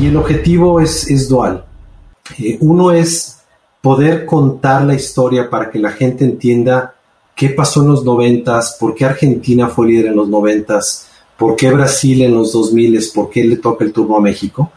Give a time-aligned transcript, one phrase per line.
[0.00, 1.64] Y el objetivo es, es dual.
[2.38, 3.38] Eh, uno es
[3.80, 6.94] poder contar la historia para que la gente entienda
[7.34, 11.70] qué pasó en los noventas, por qué Argentina fue líder en los noventas, por qué
[11.70, 14.70] Brasil en los 2000, por qué le toca el turno a México.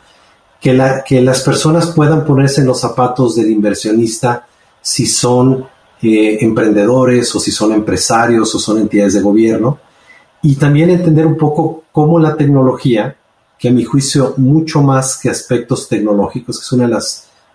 [0.59, 4.47] Que, la, que las personas puedan ponerse en los zapatos del inversionista
[4.81, 5.68] si son
[6.02, 9.79] eh, emprendedores o si son empresarios o son entidades de gobierno.
[10.41, 13.15] Y también entender un poco cómo la tecnología,
[13.58, 16.98] que a mi juicio mucho más que aspectos tecnológicos, que es una de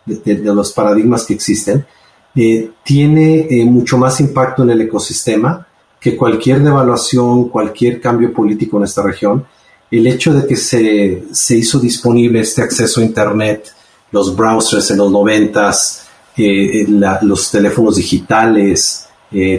[0.05, 1.87] de, los paradigmas que existen,
[2.35, 5.67] eh, tiene eh, mucho más impacto en el ecosistema
[6.01, 9.47] que cualquier devaluación, cualquier cambio político en esta región.
[9.91, 13.73] El hecho de que se, se hizo disponible este acceso a Internet,
[14.11, 16.87] los browsers en los noventas, eh,
[17.23, 19.07] los teléfonos digitales,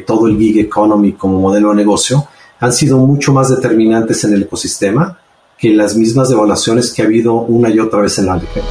[0.06, 2.28] todo el gig economy como modelo de negocio,
[2.60, 5.18] han sido mucho más determinantes en el ecosistema
[5.58, 8.66] que las mismas devaluaciones que ha habido una y otra vez en la región.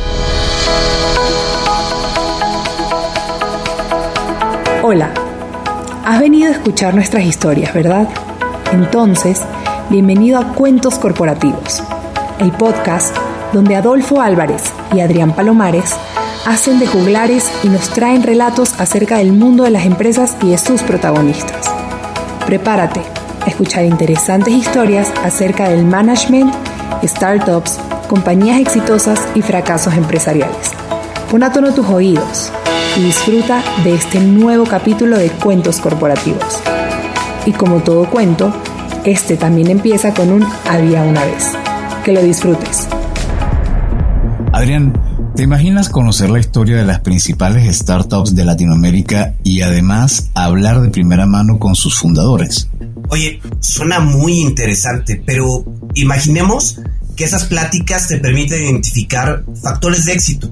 [4.83, 5.15] Hola,
[6.05, 8.09] has venido a escuchar nuestras historias, ¿verdad?
[8.73, 9.41] Entonces,
[9.91, 11.83] bienvenido a Cuentos Corporativos,
[12.41, 13.17] el podcast
[13.53, 15.95] donde Adolfo Álvarez y Adrián Palomares
[16.47, 20.59] hacen de juglares y nos traen relatos acerca del mundo de las empresas y de
[20.59, 21.71] sus protagonistas.
[22.47, 23.01] Prepárate
[23.45, 26.53] a escuchar interesantes historias acerca del management,
[27.05, 30.73] startups, compañías exitosas y fracasos empresariales.
[31.31, 32.53] Pon a tono tus oídos
[32.99, 36.61] y disfruta de este nuevo capítulo de Cuentos Corporativos.
[37.47, 38.53] Y como todo cuento,
[39.05, 41.53] este también empieza con un había una vez.
[42.05, 42.89] Que lo disfrutes.
[44.53, 44.93] Adrián,
[45.35, 50.91] ¿te imaginas conocer la historia de las principales startups de Latinoamérica y además hablar de
[50.91, 52.69] primera mano con sus fundadores?
[53.13, 56.81] Oye, suena muy interesante, pero imaginemos
[57.15, 60.51] que esas pláticas te permiten identificar factores de éxito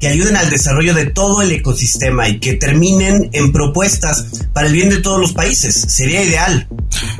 [0.00, 4.72] que ayuden al desarrollo de todo el ecosistema y que terminen en propuestas para el
[4.72, 5.72] bien de todos los países.
[5.72, 6.66] Sería ideal.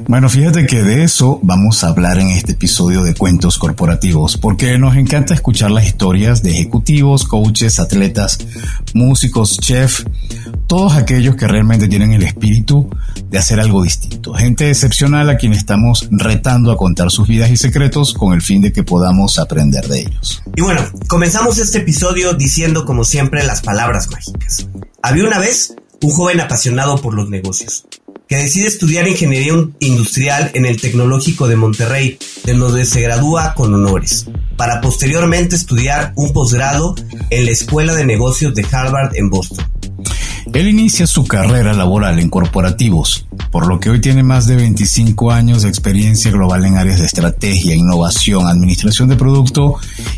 [0.08, 4.76] Bueno, fíjate que de eso vamos a hablar en este episodio de Cuentos Corporativos, porque
[4.78, 8.38] nos encanta escuchar las historias de ejecutivos, coaches, atletas,
[8.94, 10.04] músicos, chefs,
[10.66, 12.90] todos aquellos que realmente tienen el espíritu
[13.28, 14.34] de hacer algo distinto.
[14.34, 18.62] Gente excepcional a quien estamos retando a contar sus vidas y secretos con el fin
[18.62, 20.42] de que podamos aprender de ellos.
[20.56, 24.68] Y bueno, comenzamos este episodio diciendo como siempre las palabras mágicas.
[25.02, 27.86] Había una vez un joven apasionado por los negocios
[28.30, 33.74] que decide estudiar ingeniería industrial en el Tecnológico de Monterrey, de donde se gradúa con
[33.74, 34.26] honores,
[34.56, 36.94] para posteriormente estudiar un posgrado
[37.30, 39.66] en la Escuela de Negocios de Harvard en Boston.
[40.52, 45.30] Él inicia su carrera laboral en corporativos, por lo que hoy tiene más de 25
[45.30, 49.76] años de experiencia global en áreas de estrategia, innovación, administración de producto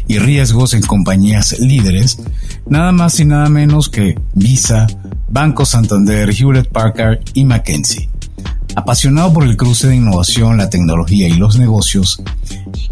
[0.09, 2.19] y riesgos en compañías líderes,
[2.67, 4.87] nada más y nada menos que Visa,
[5.29, 8.12] Banco Santander, Hewlett Packard y McKinsey.
[8.75, 12.23] Apasionado por el cruce de innovación, la tecnología y los negocios,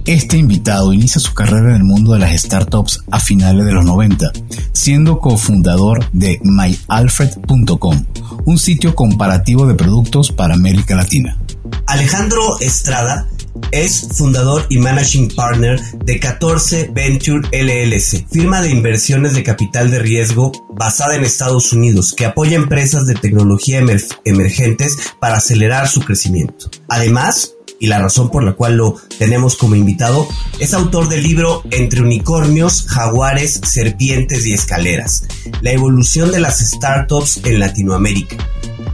[0.05, 3.85] este invitado inicia su carrera en el mundo de las startups a finales de los
[3.85, 4.31] 90,
[4.73, 8.05] siendo cofundador de myalfred.com,
[8.45, 11.39] un sitio comparativo de productos para América Latina.
[11.87, 13.27] Alejandro Estrada
[13.73, 19.99] es fundador y managing partner de 14 Venture LLC, firma de inversiones de capital de
[19.99, 23.83] riesgo basada en Estados Unidos que apoya empresas de tecnología
[24.25, 26.71] emergentes para acelerar su crecimiento.
[26.89, 30.29] Además, y la razón por la cual lo tenemos como invitado,
[30.61, 35.25] es autor del libro Entre unicornios, jaguares, serpientes y escaleras,
[35.63, 38.37] la evolución de las startups en Latinoamérica.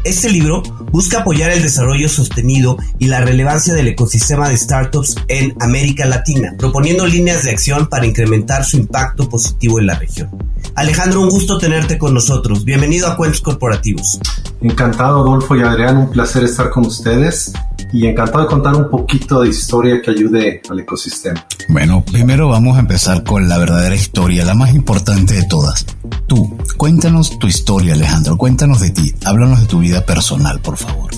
[0.05, 5.57] Este libro busca apoyar el desarrollo sostenido y la relevancia del ecosistema de startups en
[5.61, 10.31] América Latina, proponiendo líneas de acción para incrementar su impacto positivo en la región.
[10.77, 12.65] Alejandro, un gusto tenerte con nosotros.
[12.65, 14.21] Bienvenido a Cuentos Corporativos.
[14.61, 17.53] Encantado, Adolfo y Adrián, un placer estar con ustedes
[17.93, 21.47] y encantado de contar un poquito de historia que ayude al ecosistema.
[21.69, 25.87] Bueno, primero vamos a empezar con la verdadera historia, la más importante de todas.
[26.27, 31.11] Tú, cuéntanos tu historia, Alejandro, cuéntanos de ti, háblanos de tu vida personal, por favor.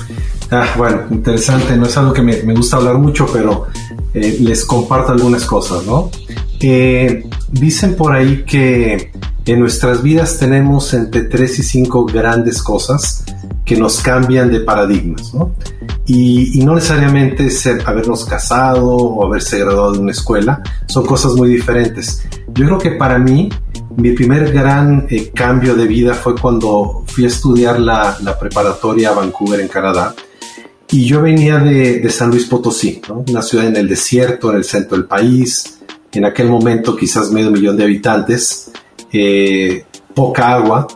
[0.51, 3.67] Ah, bueno, interesante, no es algo que me, gusta hablar mucho, pero
[4.15, 6.11] eh, les comparto algunas cosas, ¿no?
[6.61, 9.13] Eh, dicen por ahí que
[9.53, 13.25] en nuestras vidas tenemos entre tres y cinco grandes cosas
[13.65, 15.55] que nos cambian de paradigmas, ¿no?
[16.07, 21.51] Y, no necesariamente ser, habernos casado o haberse graduado de una escuela, son cosas muy
[21.51, 22.23] diferentes.
[22.55, 23.51] Yo creo que para mí,
[23.97, 29.11] mi primer gran eh, cambio de vida fue cuando fui a estudiar la, la, preparatoria
[29.11, 30.15] a Vancouver, en Canadá.
[30.91, 33.25] Y yo venía de, de San Luis Potosí, ¿no?
[33.29, 35.79] una ciudad en el desierto, en el centro del país,
[36.13, 38.73] en aquel momento quizás medio millón de habitantes,
[39.13, 39.85] eh,
[40.15, 40.87] poca agua,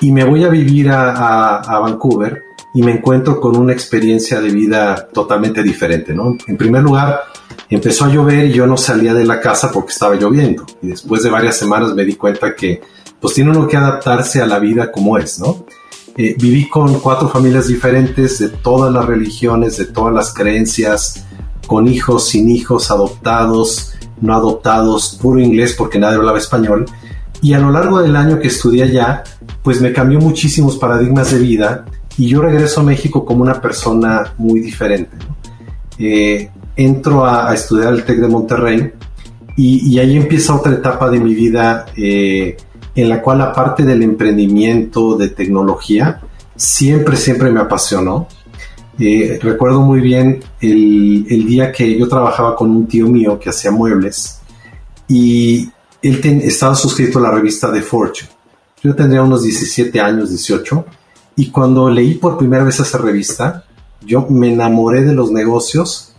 [0.00, 2.42] y me voy a vivir a, Vancouver
[2.74, 6.36] y me encuentro con una experiencia de vida totalmente diferente, ¿no?
[6.46, 7.20] En primer lugar,
[7.70, 10.66] empezó a llover y yo no salía de la casa porque estaba lloviendo.
[10.82, 12.82] Y después de varias semanas me di cuenta que
[13.20, 15.64] pues tiene uno que adaptarse a la vida como es, ¿no?
[16.16, 21.24] Eh, viví con cuatro familias diferentes de todas las religiones, de todas las creencias,
[21.66, 26.86] con hijos, sin hijos, adoptados, no adoptados, puro inglés porque nadie hablaba español.
[27.44, 29.22] Y a lo largo del año que estudié allá,
[29.62, 31.84] pues me cambió muchísimos paradigmas de vida
[32.16, 35.14] y yo regreso a México como una persona muy diferente.
[35.98, 38.92] Eh, entro a, estudiar el TEC de Monterrey
[39.58, 42.56] y, ahí empieza otra etapa de mi vida eh,
[42.94, 46.22] en la cual aparte del emprendimiento, de tecnología,
[46.56, 48.26] siempre, siempre me apasionó.
[48.98, 53.70] Eh, recuerdo muy bien el, día que yo trabajaba con un tío mío que hacía
[53.70, 54.40] muebles
[55.06, 55.68] y
[56.04, 58.28] él estaba suscrito a la revista de Fortune.
[58.82, 60.84] Yo tendría unos 17 años, 18,
[61.36, 63.64] y cuando leí por primera vez esa revista,
[64.02, 66.14] yo me enamoré de los negocios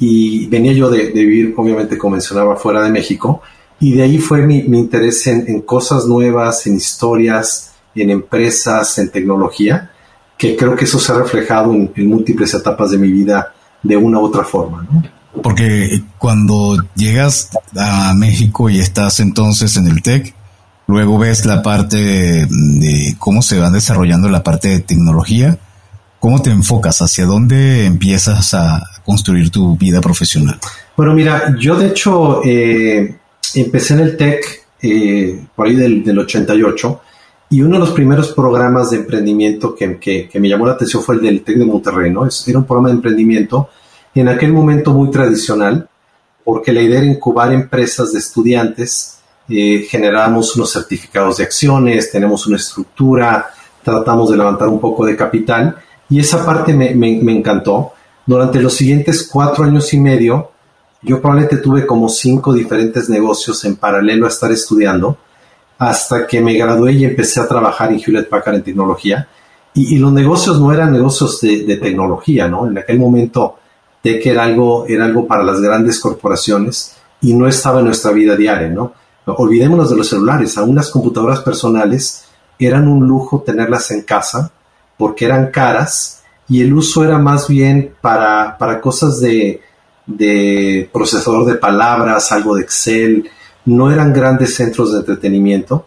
[0.00, 3.40] y venía yo de, vivir, obviamente, como mencionaba, fuera de México,
[3.78, 9.92] y de ahí fue mi, interés en, cosas nuevas, en historias, en empresas, en tecnología,
[10.36, 14.18] que creo que eso se ha reflejado en, múltiples etapas de mi vida de una
[14.18, 14.86] u otra forma.
[15.42, 20.34] Porque cuando llegas a México y estás entonces en el TEC,
[20.86, 25.58] luego ves la parte de, cómo se va desarrollando la parte de tecnología,
[26.18, 27.02] ¿cómo te enfocas?
[27.02, 30.58] ¿Hacia dónde empiezas a construir tu vida profesional?
[30.96, 33.16] Bueno, mira, yo de hecho eh,
[33.54, 37.00] empecé en el TEC eh, por ahí del, del, 88
[37.50, 41.16] y uno de los primeros programas de emprendimiento que, que, me llamó la atención fue
[41.16, 42.26] el del TEC de Monterrey, ¿no?
[42.46, 43.68] Era un programa de emprendimiento
[44.20, 45.88] en aquel momento muy tradicional
[46.44, 49.18] porque la idea era incubar empresas de estudiantes,
[49.50, 53.50] eh, generamos unos certificados de acciones, tenemos una estructura,
[53.82, 55.76] tratamos de levantar un poco de capital
[56.08, 56.90] y esa parte me,
[57.32, 57.92] encantó.
[58.24, 60.50] Durante los siguientes cuatro años y medio,
[61.02, 65.18] yo probablemente tuve como cinco diferentes negocios en paralelo a estar estudiando
[65.78, 69.28] hasta que me gradué y empecé a trabajar en Hewlett Packard en tecnología.
[69.74, 72.66] Y, los negocios no eran negocios de, tecnología, ¿no?
[72.66, 73.58] En aquel momento
[74.08, 78.36] Tech era algo, era algo para las grandes corporaciones y no estaba en nuestra vida
[78.36, 78.92] diaria, ¿no?
[79.26, 82.24] Olvidémonos de los celulares, aún las computadoras personales
[82.58, 84.50] eran un lujo tenerlas en casa
[84.96, 89.60] porque eran caras y el uso era más bien para, para cosas de,
[90.06, 93.28] de procesador de palabras, algo de Excel,
[93.66, 95.86] no eran grandes centros de entretenimiento.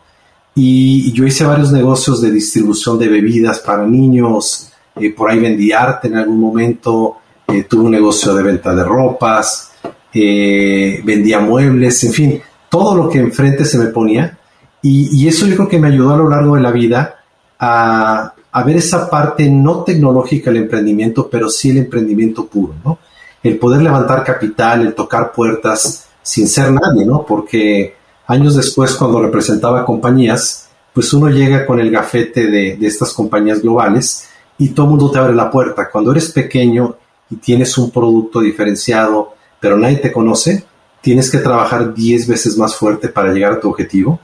[0.53, 5.71] Y yo hice varios negocios de distribución de bebidas para niños, eh, por ahí vendí
[5.71, 7.17] arte en algún momento,
[7.53, 9.71] eh, tuve un negocio de venta de ropas,
[10.13, 14.37] eh, vendía muebles, en fin, todo lo que enfrente se me ponía.
[14.83, 17.23] Y, eso yo creo que me ayudó a lo largo de la vida
[17.59, 22.97] a, a ver esa parte no tecnológica del emprendimiento, pero sí el emprendimiento puro, ¿no?
[23.43, 27.25] el poder levantar capital, el tocar puertas sin ser nadie, ¿no?
[27.25, 27.95] Porque
[28.27, 34.27] años después, cuando representaba compañías, pues uno llega con el gafete de, estas compañías globales
[34.57, 35.89] y todo el mundo te abre la puerta.
[35.89, 36.95] Cuando eres pequeño
[37.31, 40.65] y tienes un producto diferenciado, pero nadie te conoce,
[41.01, 44.19] tienes que trabajar 10 veces más fuerte para llegar a tu objetivo.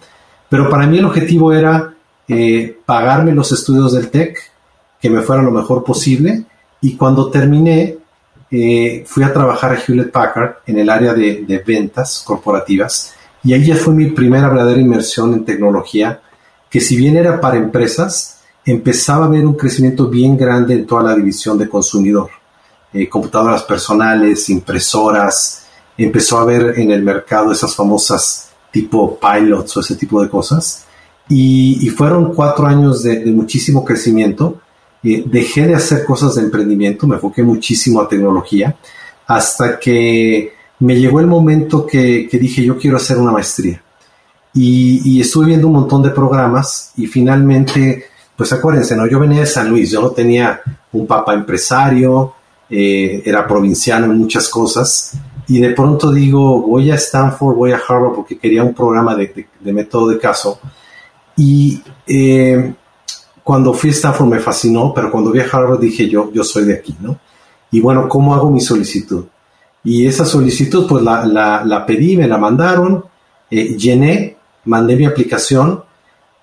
[0.50, 1.96] Pero para mí el objetivo era
[2.28, 4.38] eh, pagarme los estudios del TEC,
[5.02, 6.44] que me fuera lo mejor posible,
[6.82, 7.98] y cuando terminé,
[8.50, 13.66] eh, fui a trabajar a Hewlett Packard en el área de, ventas corporativas y ahí
[13.66, 16.22] ya fue mi primera verdadera inmersión en tecnología,
[16.70, 21.04] que si bien era para empresas, empezaba a ver un crecimiento bien grande en toda
[21.04, 22.30] la división de consumidor.
[22.94, 25.66] Eh, computadoras personales, impresoras,
[25.98, 30.86] empezó a ver en el mercado esas famosas tipo pilots o ese tipo de cosas.
[31.30, 34.62] Y, fueron cuatro años de muchísimo crecimiento
[35.04, 38.76] dejé de hacer cosas de emprendimiento, me enfoqué muchísimo a tecnología,
[39.28, 43.82] hasta que me llegó el momento que, dije yo quiero hacer una maestría.
[44.54, 49.08] Y, estuve viendo un montón de programas y finalmente, pues acuérdense, ¿no?
[49.08, 50.62] yo venía de San Luis, yo no tenía
[50.94, 52.34] un papá empresario,
[52.70, 57.78] eh, era provinciano en muchas cosas, y de pronto digo, voy a Stanford, voy a
[57.88, 60.60] Harvard porque quería un programa de, método de caso.
[61.38, 62.74] Y eh,
[63.44, 66.66] cuando fui a Stanford me fascinó, pero cuando vi a Harvard dije yo, yo soy
[66.66, 67.18] de aquí, ¿no?
[67.72, 69.26] Y bueno, ¿cómo hago mi solicitud?
[69.86, 71.26] Y esa solicitud pues la,
[71.64, 73.06] la, pedí, me la mandaron,
[73.50, 75.82] eh, llené, mandé mi aplicación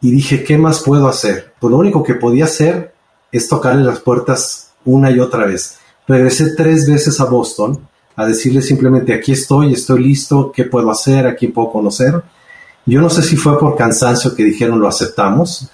[0.00, 1.52] y dije, ¿qué más puedo hacer?
[1.60, 2.94] Pues lo único que podía hacer
[3.30, 5.78] es tocarle las puertas una y otra vez.
[6.06, 7.78] Regresé tres veces a Boston,
[8.16, 12.22] a decirle simplemente aquí estoy, estoy listo, qué puedo hacer, a quién puedo conocer.
[12.86, 15.68] Yo no sé si fue por cansancio que dijeron lo aceptamos,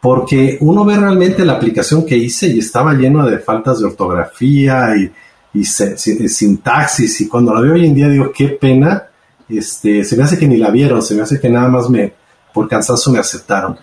[0.00, 4.96] porque uno ve realmente la aplicación que hice y estaba lleno de faltas de ortografía
[4.96, 5.12] y,
[5.54, 9.08] y sintaxis y cuando la veo hoy en día digo qué pena,
[9.48, 12.14] este, se me hace que ni la vieron, se me hace que nada más me
[12.52, 13.76] por cansancio me aceptaron.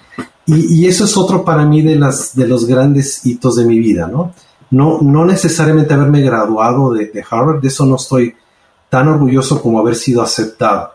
[0.46, 4.08] Y, eso es otro para mí de, las, de los grandes hitos de mi vida,
[4.08, 4.34] ¿no?
[4.72, 8.36] No, no necesariamente haberme graduado de, de Harvard, de eso no estoy
[8.90, 10.92] tan orgulloso como haber sido aceptado,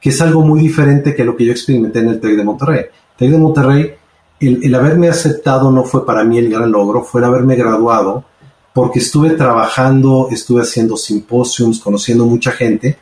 [0.00, 2.84] que es algo muy diferente que lo que yo experimenté en el TEC de Monterrey.
[3.16, 3.94] TEC de Monterrey,
[4.40, 8.24] el, el, haberme aceptado no fue para mí el gran logro, fue el haberme graduado,
[8.72, 12.98] porque estuve trabajando, estuve haciendo simposios, conociendo mucha gente,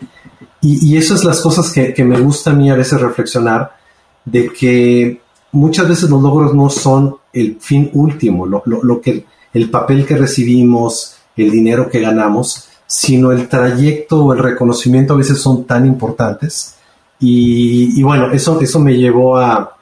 [0.60, 3.76] y, y esas son las cosas que, que, me gusta a mí a veces reflexionar,
[4.24, 5.20] de que
[5.52, 10.16] muchas veces los logros no son el fin último, lo, lo, que, el papel que
[10.16, 15.86] recibimos, el dinero que ganamos, sino el trayecto o el reconocimiento a veces son tan
[15.86, 16.74] importantes.
[17.20, 19.76] Y, bueno, eso, eso me llevó a,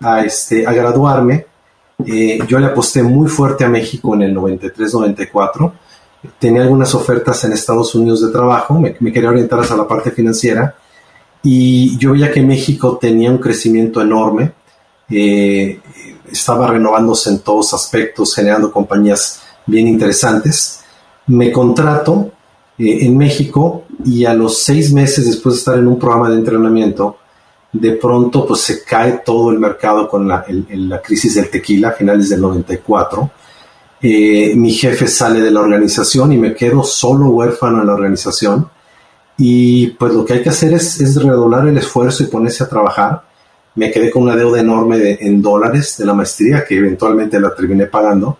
[0.00, 1.46] a, este, a graduarme.
[2.04, 5.72] Eh, yo le aposté muy fuerte a México en el 93-94.
[6.38, 10.74] Tenía algunas ofertas en Estados Unidos de trabajo, me, quería orientar hacia la parte financiera
[11.42, 14.52] y yo veía que México tenía un crecimiento enorme
[15.08, 15.80] eh,
[16.32, 20.80] estaba renovándose en todos aspectos, generando compañías bien interesantes.
[21.26, 22.32] Me contrato
[22.78, 26.36] eh, en México y a los seis meses después de estar en un programa de
[26.36, 27.18] entrenamiento,
[27.72, 30.44] de pronto pues se cae todo el mercado con la,
[31.02, 33.30] crisis del tequila a finales del 94.
[34.02, 38.68] Eh, mi jefe sale de la organización y me quedo solo huérfano en la organización.
[39.36, 43.29] Y pues lo que hay que hacer es redoblar el esfuerzo y ponerse a trabajar
[43.74, 47.86] me quedé con una deuda enorme en dólares de la maestría que eventualmente la terminé
[47.86, 48.38] pagando.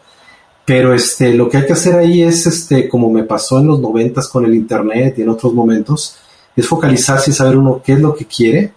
[0.65, 3.81] Pero este, lo que hay que hacer ahí es, este, como me pasó en los
[3.81, 6.17] noventas con el internet y en otros momentos,
[6.55, 8.73] es focalizarse y saber uno qué es lo que quiere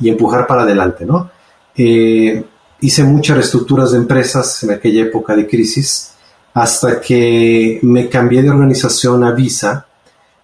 [0.00, 1.30] y empujar para adelante, ¿no?
[1.76, 2.44] Eh,
[2.80, 6.12] hice muchas reestructuras de empresas en aquella época de crisis
[6.54, 9.86] hasta que me cambié de organización a Visa,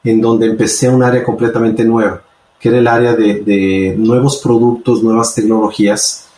[0.02, 2.23] en donde empecé un área completamente nueva
[2.64, 6.28] que era el área de, nuevos productos, nuevas tecnologías,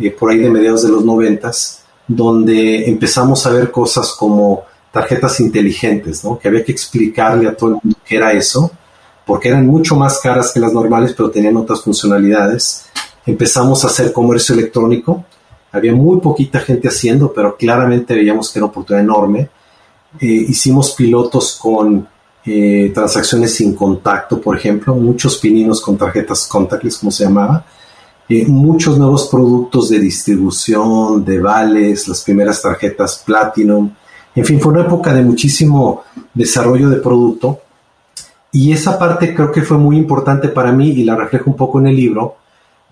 [0.00, 5.38] eh, por ahí de mediados de los noventas, donde empezamos a ver cosas como tarjetas
[5.38, 6.40] inteligentes, ¿no?
[6.40, 8.68] que había que explicarle a todo el mundo qué era eso,
[9.24, 12.86] porque eran mucho más caras que las normales, pero tenían otras funcionalidades.
[13.24, 15.24] Empezamos a hacer comercio electrónico,
[15.70, 19.50] había muy poquita gente haciendo, pero claramente veíamos que era una oportunidad enorme.
[20.18, 22.08] Eh, hicimos pilotos con
[22.46, 27.66] eh, transacciones sin contacto, por ejemplo, muchos pininos con tarjetas contactless, como se llamaba,
[28.28, 33.90] eh, muchos nuevos productos de distribución, de vales, las primeras tarjetas Platinum,
[34.36, 37.60] en fin, fue una época de muchísimo desarrollo de producto.
[38.52, 41.80] Y esa parte creo que fue muy importante para mí y la reflejo un poco
[41.80, 42.36] en el libro,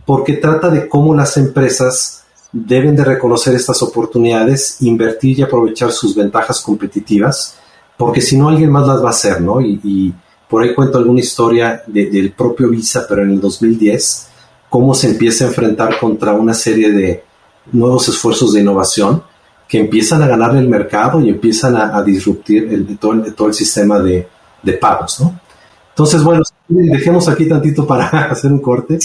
[0.06, 6.14] porque trata de cómo las empresas deben de reconocer estas oportunidades, invertir y aprovechar sus
[6.16, 7.58] ventajas competitivas,
[7.96, 9.60] porque si no alguien más las va a hacer, ¿no?
[9.60, 10.14] Y,
[10.48, 14.28] por ahí cuento alguna historia del propio Visa, pero en el 2010,
[14.68, 17.24] cómo se empieza a enfrentar contra una serie de
[17.72, 19.24] nuevos esfuerzos de innovación
[19.66, 23.54] que empiezan a ganar el mercado y empiezan a, disruptir el, todo, el, todo, el,
[23.54, 24.28] sistema de,
[24.62, 25.40] de, pagos, ¿no?
[25.88, 28.98] Entonces, bueno, dejemos aquí tantito para hacer un corte.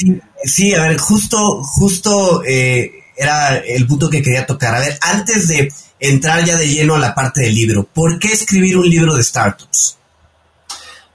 [0.44, 4.76] Sí, a ver, justo, justo eh, era el punto que quería tocar.
[4.76, 7.88] A ver, antes de entrar ya de lleno a la parte del libro.
[7.94, 9.98] ¿Por qué escribir un libro de startups?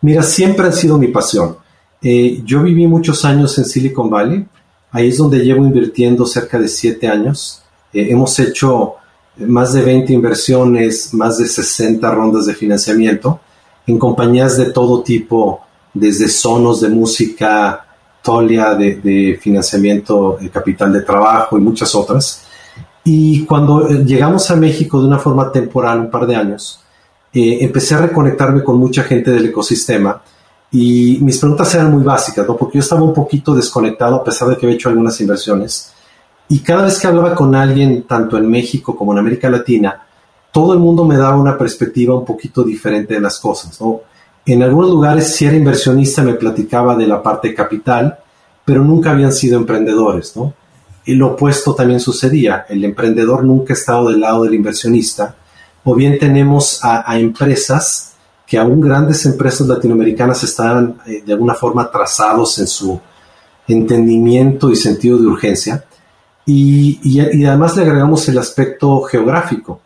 [0.03, 1.57] Mira, siempre ha sido mi pasión.
[2.03, 4.45] Eh, yo viví muchos años en Silicon Valley.
[4.91, 7.63] Ahí es donde llevo invirtiendo cerca de siete años.
[7.93, 8.95] Eh, hemos hecho
[9.39, 13.41] más de 20 inversiones, más de 60 rondas de financiamiento
[13.87, 15.61] en compañías de todo tipo,
[15.93, 17.87] desde Sonos de música,
[18.23, 22.44] Tolia de, de financiamiento, de capital de trabajo y muchas otras.
[23.05, 26.81] Y cuando eh, llegamos a México de una forma temporal, un par de años,
[27.33, 30.23] eh, empecé a reconectarme con mucha gente del ecosistema
[30.71, 32.57] y mis preguntas eran muy básicas, ¿no?
[32.57, 35.93] Porque yo estaba un poquito desconectado a pesar de que había hecho algunas inversiones.
[36.49, 40.03] Y cada vez que hablaba con alguien, tanto en México como en América Latina,
[40.51, 44.01] todo el mundo me daba una perspectiva un poquito diferente de las cosas, ¿no?
[44.47, 48.19] En algunos lugares, si era inversionista, me platicaba de la parte capital,
[48.65, 50.53] pero nunca habían sido emprendedores, ¿no?
[51.07, 52.67] Lo opuesto también sucedía.
[52.69, 55.35] El emprendedor nunca ha estado del lado del inversionista.
[55.85, 58.15] O bien tenemos a, empresas
[58.47, 63.01] que aún grandes empresas latinoamericanas estaban eh, de alguna forma trazados en su
[63.69, 65.85] entendimiento y sentido de urgencia.
[66.47, 69.81] Y, y, además le agregamos el aspecto geográfico.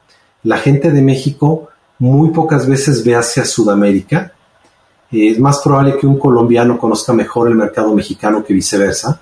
[0.45, 4.33] La gente de México muy pocas veces ve hacia Sudamérica
[5.11, 9.21] eh, es más probable que un colombiano conozca mejor el mercado mexicano que viceversa.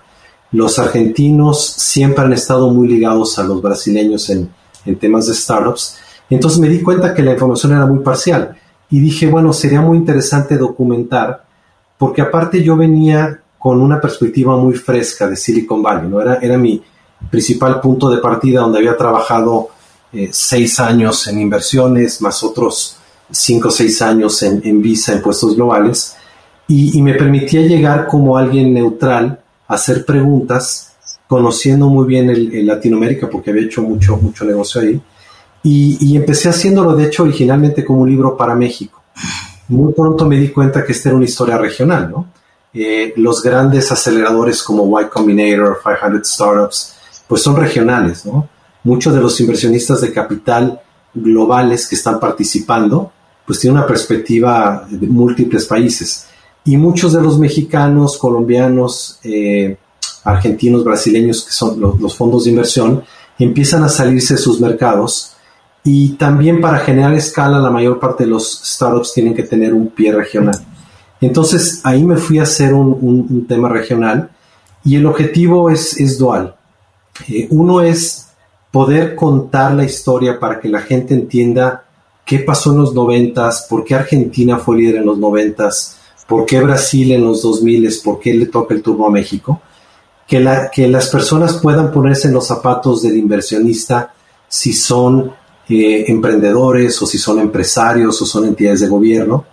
[0.53, 4.51] Los argentinos siempre han estado muy ligados a los brasileños en,
[4.85, 5.99] en temas de startups.
[6.31, 8.57] Entonces me di cuenta que la información era muy parcial
[8.91, 11.45] y dije, bueno, sería muy interesante documentar,
[11.99, 16.21] porque aparte yo venía con una perspectiva muy fresca de Silicon Valley, ¿no?
[16.21, 16.83] Era, era mi
[17.31, 19.71] principal punto de partida donde había trabajado
[20.13, 22.97] eh, seis años en inversiones, más otros
[23.31, 26.17] cinco o seis años en, Visa, en puestos globales,
[26.69, 30.97] y, me permitía llegar como alguien neutral hacer preguntas,
[31.27, 35.01] conociendo muy bien el, Latinoamérica, porque había hecho mucho, mucho negocio ahí,
[35.63, 39.03] y, empecé haciéndolo, de hecho, originalmente como un libro para México.
[39.69, 42.29] Muy pronto me di cuenta que esta era una historia regional, ¿no?
[42.73, 46.97] Eh, los grandes aceleradores como Y Combinator, 500 Startups,
[47.27, 48.49] pues son regionales, ¿no?
[48.85, 50.81] Muchos de los inversionistas de capital
[51.13, 53.11] globales que están participando,
[53.45, 56.27] pues tienen una perspectiva de múltiples países.
[56.67, 59.77] Y muchos de los mexicanos, colombianos, eh,
[60.25, 63.05] argentinos, brasileños, que son los, fondos de inversión,
[63.39, 65.33] empiezan a salirse de sus mercados
[65.85, 69.89] y también para generar escala la mayor parte de los startups tienen que tener un
[69.89, 70.59] pie regional.
[71.21, 74.31] Entonces ahí me fui a hacer un, tema regional
[74.85, 76.57] y el objetivo es, dual.
[77.29, 78.27] Eh, uno es
[78.73, 81.85] poder contar la historia para que la gente entienda
[82.25, 85.96] qué pasó en los noventas, por qué Argentina fue líder en los noventas,
[86.27, 89.61] por qué Brasil en los 2000, por qué le toca el turno a México.
[90.27, 94.13] Que, la, que las personas puedan ponerse en los zapatos del inversionista
[94.49, 95.33] si son
[95.69, 99.45] eh, emprendedores o si son empresarios o son entidades de gobierno.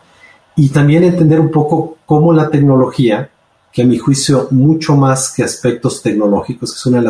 [0.55, 3.29] Y también entender un poco cómo la tecnología,
[3.71, 7.03] que a mi juicio mucho más que aspectos tecnológicos, que es una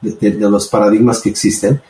[0.00, 1.80] de, los paradigmas que existen,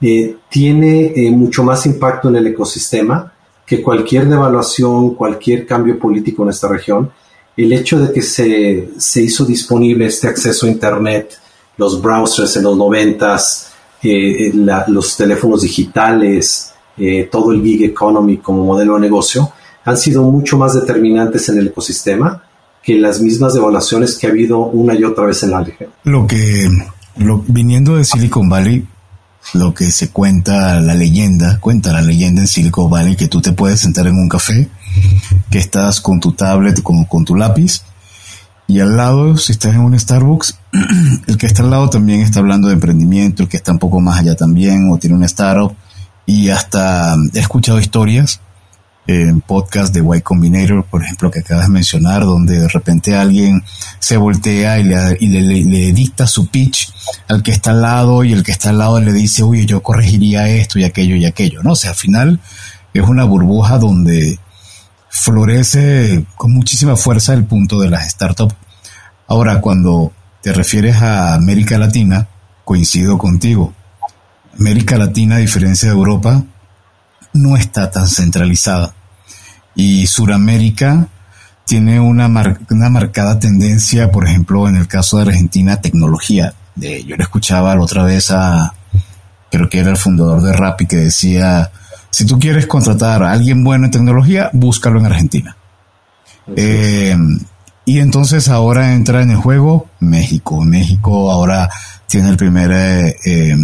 [0.00, 3.32] eh, tiene eh, mucho más impacto en el ecosistema
[3.70, 7.08] que cualquier devaluación, cualquier cambio político en esta región.
[7.56, 11.38] El hecho de que se, se hizo disponible este acceso a Internet,
[11.76, 13.70] los browsers en los noventas,
[14.02, 14.50] eh,
[14.88, 16.72] los teléfonos digitales,
[17.30, 19.52] todo el gig economy como modelo de negocio,
[19.84, 22.42] han sido mucho más determinantes en el ecosistema
[22.82, 25.90] que las mismas devaluaciones que ha habido una y otra vez en la región.
[26.02, 26.66] Lo que
[27.46, 28.84] viniendo de Silicon Valley,
[29.54, 33.52] lo que se cuenta, la leyenda, cuenta la leyenda en Silicon Valley que tú te
[33.52, 34.68] puedes sentar en un café,
[35.50, 37.82] que estás con tu tablet, con, con tu lápiz,
[38.66, 40.56] y al lado, si estás en un Starbucks,
[41.26, 43.98] el que está al lado también está hablando de emprendimiento, el que está un poco
[43.98, 45.74] más allá también, o tiene un startup,
[46.24, 48.40] y hasta he escuchado historias
[49.06, 53.62] en podcast de Y Combinator, por ejemplo, que acabas de mencionar, donde de repente alguien
[53.98, 56.92] se voltea y, le, dicta su pitch
[57.28, 59.82] al que está al lado y el que está al lado le dice, uy, yo
[59.82, 61.72] corregiría esto y aquello y aquello, ¿no?
[61.72, 62.40] O sea, al final
[62.94, 64.38] es una burbuja donde
[65.08, 68.54] florece con muchísima fuerza el punto de las startups.
[69.26, 72.28] Ahora, cuando te refieres a América Latina,
[72.64, 73.74] coincido contigo.
[74.58, 76.44] América Latina, a diferencia de Europa,
[77.32, 78.94] no está tan centralizada.
[79.74, 81.08] Y Suramérica
[81.66, 86.54] tiene una, una marcada tendencia, por ejemplo, en el caso de Argentina, tecnología.
[86.76, 88.72] Yo le escuchaba la otra vez a,
[89.50, 91.70] creo que era el fundador de Rappi, que decía,
[92.10, 95.56] si tú quieres contratar a alguien bueno en tecnología, búscalo en Argentina.
[96.56, 97.16] Eh,
[97.84, 100.64] y entonces ahora entra en el juego México.
[100.64, 101.68] México ahora
[102.06, 103.56] tiene el primer eh, eh,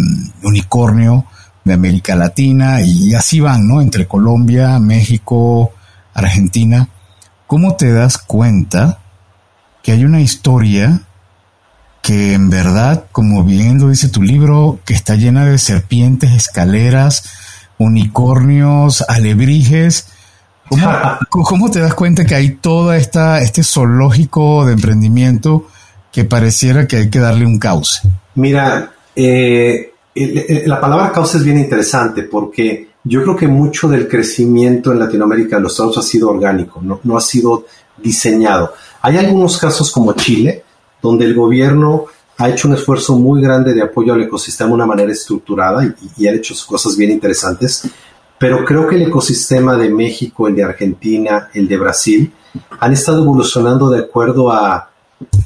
[0.43, 1.25] unicornio
[1.67, 3.81] de América Latina y así van, ¿no?
[3.81, 5.73] Entre Colombia, México,
[6.13, 6.89] Argentina.
[7.45, 8.99] ¿Cómo te das cuenta
[9.83, 11.01] que hay una historia
[12.01, 17.23] que en verdad, como bien lo dice tu libro, que está llena de serpientes, escaleras,
[17.77, 20.07] unicornios, alebrijes?
[21.29, 25.67] ¿Cómo, te das cuenta que hay todo esta, este zoológico de emprendimiento
[26.11, 28.01] que pareciera que hay que darle un cauce?
[28.35, 29.93] Mira, eh,
[30.65, 35.57] la palabra causa es bien interesante porque yo creo que mucho del crecimiento en Latinoamérica
[35.57, 37.65] de los Estados ha sido orgánico, no, ha sido
[37.97, 38.73] diseñado.
[39.01, 40.63] Hay algunos casos como Chile,
[41.01, 42.05] donde el gobierno
[42.37, 45.93] ha hecho un esfuerzo muy grande de apoyo al ecosistema de una manera estructurada y,
[46.17, 47.89] y, ha hecho cosas bien interesantes,
[48.37, 52.33] pero creo que el ecosistema de México, el de Argentina, el de Brasil,
[52.79, 54.91] han estado evolucionando de acuerdo a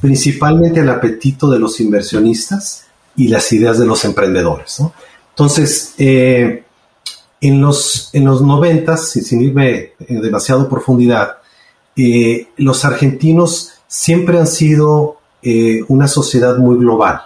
[0.01, 4.81] principalmente al apetito de los inversionistas y las ideas de los emprendedores.
[5.29, 6.63] Entonces, eh,
[7.39, 11.37] en, los, en los 90, sin irme en demasiado profundidad,
[11.95, 17.21] eh, los argentinos siempre han sido eh, una sociedad muy global.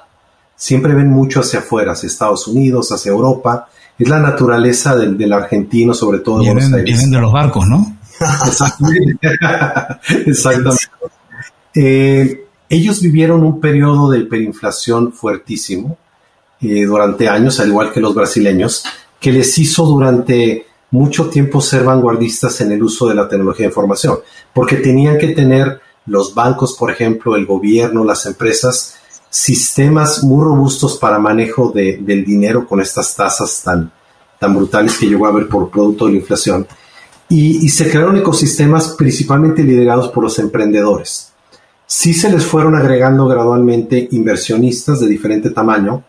[0.56, 3.68] Siempre ven mucho hacia afuera, hacia Estados Unidos, hacia Europa.
[4.00, 7.98] Es la naturaleza del, argentino, sobre todo vienen, vienen de los barcos, ¿no?
[10.26, 10.90] Exactamente.
[11.74, 15.98] Eh, ellos vivieron un periodo de hiperinflación fuertísimo
[16.62, 18.84] eh, durante años, al igual que los brasileños,
[19.20, 23.72] que les hizo durante mucho tiempo ser vanguardistas en el uso de la tecnología de
[23.72, 24.20] información,
[24.54, 28.96] porque tenían que tener los bancos, por ejemplo, el gobierno, las empresas,
[29.30, 33.92] sistemas muy robustos para manejo del dinero con estas tasas tan,
[34.40, 36.66] tan brutales que llegó a haber por producto de la inflación.
[37.28, 41.34] Y, se crearon ecosistemas principalmente liderados por los emprendedores.
[41.88, 46.04] Sí se les fueron agregando gradualmente inversionistas de diferente tamaño,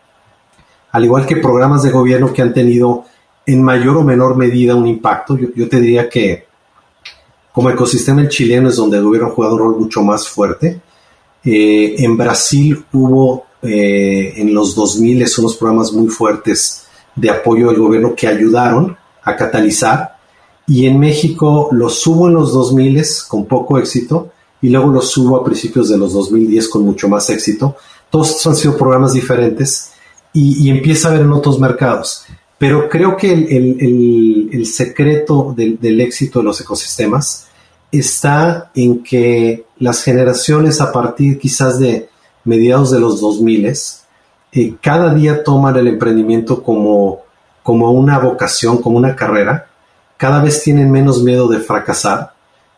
[0.91, 3.05] al igual que programas de gobierno que han tenido
[3.45, 5.37] en mayor o menor medida un impacto.
[5.37, 6.45] Yo, te diría que
[7.51, 10.81] como ecosistema chileno es donde el gobierno ha jugado un rol mucho más fuerte.
[11.43, 17.79] Eh, en Brasil hubo eh, en los 2000 unos programas muy fuertes de apoyo del
[17.79, 20.17] gobierno que ayudaron a catalizar.
[20.65, 25.37] Y en México los hubo en los 2000 con poco éxito y luego los hubo
[25.37, 27.75] a principios de los 2010 con mucho más éxito.
[28.09, 29.91] Todos estos han sido programas diferentes
[30.33, 32.25] y, empieza a ver en otros mercados.
[32.57, 37.47] Pero creo que el, secreto del, éxito de los ecosistemas
[37.91, 42.09] está en que las generaciones a partir quizás de
[42.43, 43.73] mediados de los 2000
[44.53, 47.21] eh, cada día toman el emprendimiento como,
[47.63, 49.67] como una vocación, como una carrera,
[50.17, 52.33] cada vez tienen menos miedo de fracasar.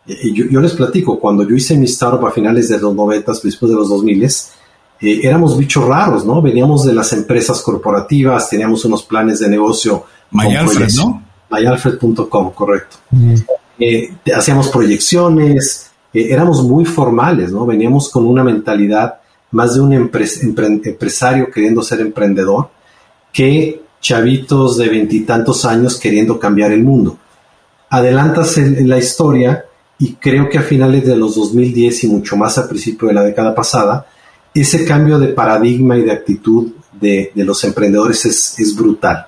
[0.10, 3.32] Eh, yo, yo, les platico, cuando yo hice mi startup a finales de los 90,
[3.44, 4.28] después de los 2000,
[5.02, 6.42] eh, éramos bichos raros, ¿no?
[6.42, 10.04] Veníamos de las empresas corporativas, teníamos unos planes de negocio.
[10.32, 11.24] Mayalfred, ¿no?
[11.50, 12.98] Mayalfred.com, correcto.
[13.80, 17.66] Eh, hacíamos proyecciones, eh, éramos muy formales, ¿no?
[17.66, 19.20] Veníamos con una mentalidad
[19.52, 22.70] más de un empresario queriendo ser emprendedor
[23.32, 27.18] que chavitos de veintitantos años queriendo cambiar el mundo.
[27.90, 29.66] Adelantas en la historia
[30.00, 33.24] y creo que a finales de los 2010 y mucho más a principio de la
[33.24, 34.08] década pasada,
[34.54, 39.28] ese cambio de paradigma y de actitud de, los emprendedores es, brutal.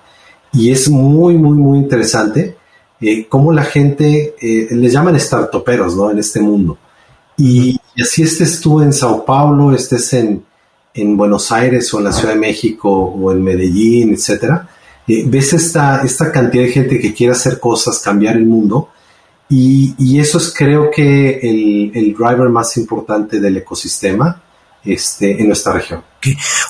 [0.54, 2.56] Y es muy, muy, muy interesante
[3.00, 6.10] eh, cómo la gente, eh, les llaman startuperos, ¿no?
[6.10, 6.78] En este mundo.
[7.38, 10.44] Y, así estés tú en Sao Paulo, estés en,
[10.94, 14.70] en, Buenos Aires o en la Ciudad de México o en Medellín, etcétera,
[15.08, 18.90] eh, ves esta, esta cantidad de gente que quiere hacer cosas, cambiar el mundo.
[19.54, 24.42] Y, eso es creo que el, el driver más importante del ecosistema
[24.86, 26.04] este, en nuestra región.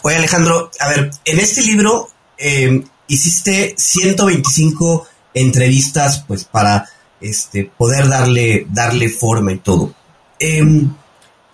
[0.01, 6.89] Oye Alejandro, a ver, en este libro em, hiciste 125 entrevistas pues para
[7.19, 9.93] este, poder darle, darle forma y todo.
[10.39, 10.91] Em,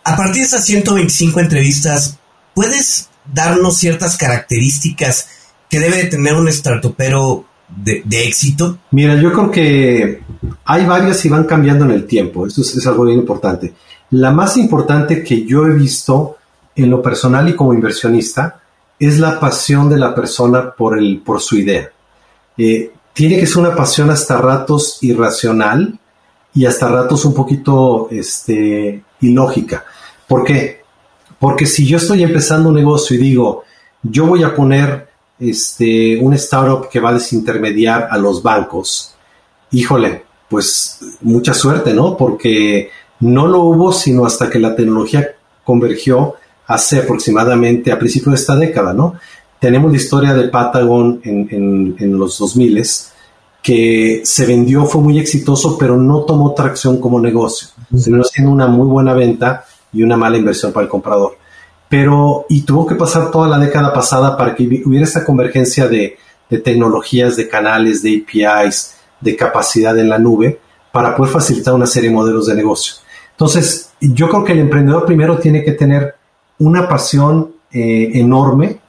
[0.06, 2.18] a partir de esas 125 entrevistas,
[2.56, 5.28] ¿puedes darnos ciertas características
[5.70, 8.78] que debe tener un startupero de, éxito?
[8.92, 10.22] Mira, yo creo que
[10.66, 12.48] hay varias y van cambiando en el tiempo.
[12.48, 13.74] Esto es, algo bien importante.
[14.12, 16.38] La más importante que yo he visto
[16.76, 18.60] en lo personal y como inversionista
[19.00, 21.90] es la pasión de la persona por, el, por su idea.
[22.58, 26.00] Eh, tiene que ser una pasión hasta ratos irracional
[26.54, 29.86] y hasta ratos un poquito este, ilógica.
[30.28, 30.82] ¿Por qué?
[31.40, 33.64] Porque si yo estoy empezando un negocio y digo,
[34.02, 35.07] yo voy a poner
[35.40, 39.16] este, un startup que va a desintermediar a los bancos,
[39.72, 42.18] híjole, pues mucha suerte, ¿no?
[42.18, 46.36] Porque no lo hubo sino hasta que la tecnología convergió
[46.68, 49.16] hace aproximadamente a principios de esta década, ¿no?
[49.60, 52.84] Tenemos la historia de Patagon en, en, los 2000
[53.64, 58.68] que se vendió, fue muy exitoso, pero no tomó tracción como negocio, sino siendo una
[58.68, 61.38] muy buena venta y una mala inversión para el comprador.
[61.90, 66.18] Pero, y tuvo que pasar toda la década pasada para que hubiera esta convergencia de,
[66.50, 70.60] tecnologías, de canales, de APIs, de capacidad en la nube,
[70.92, 72.96] para poder facilitar una serie de modelos de negocio.
[73.32, 76.16] Entonces, yo creo que el emprendedor primero tiene que tener
[76.60, 78.80] una pasión eh, enorme,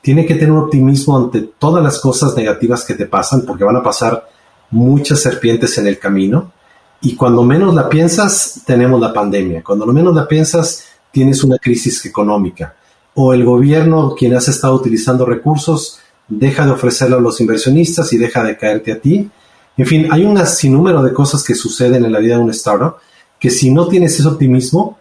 [0.00, 3.76] tiene que tener un optimismo ante todas las cosas negativas que te pasan, porque van
[3.76, 4.28] a pasar
[4.70, 6.52] muchas serpientes en el camino.
[7.00, 9.62] Y cuando menos la piensas, tenemos la pandemia.
[9.62, 10.84] Cuando menos la piensas,
[11.18, 12.76] tienes una crisis económica.
[13.14, 18.18] O el gobierno, quien has estado utilizando recursos, deja de ofrecerlo a los inversionistas y
[18.18, 19.28] deja de caerte a ti.
[19.76, 22.98] En fin, hay un sinnúmero de cosas que suceden en la vida de un startup
[23.40, 24.98] que si no tienes ese optimismo,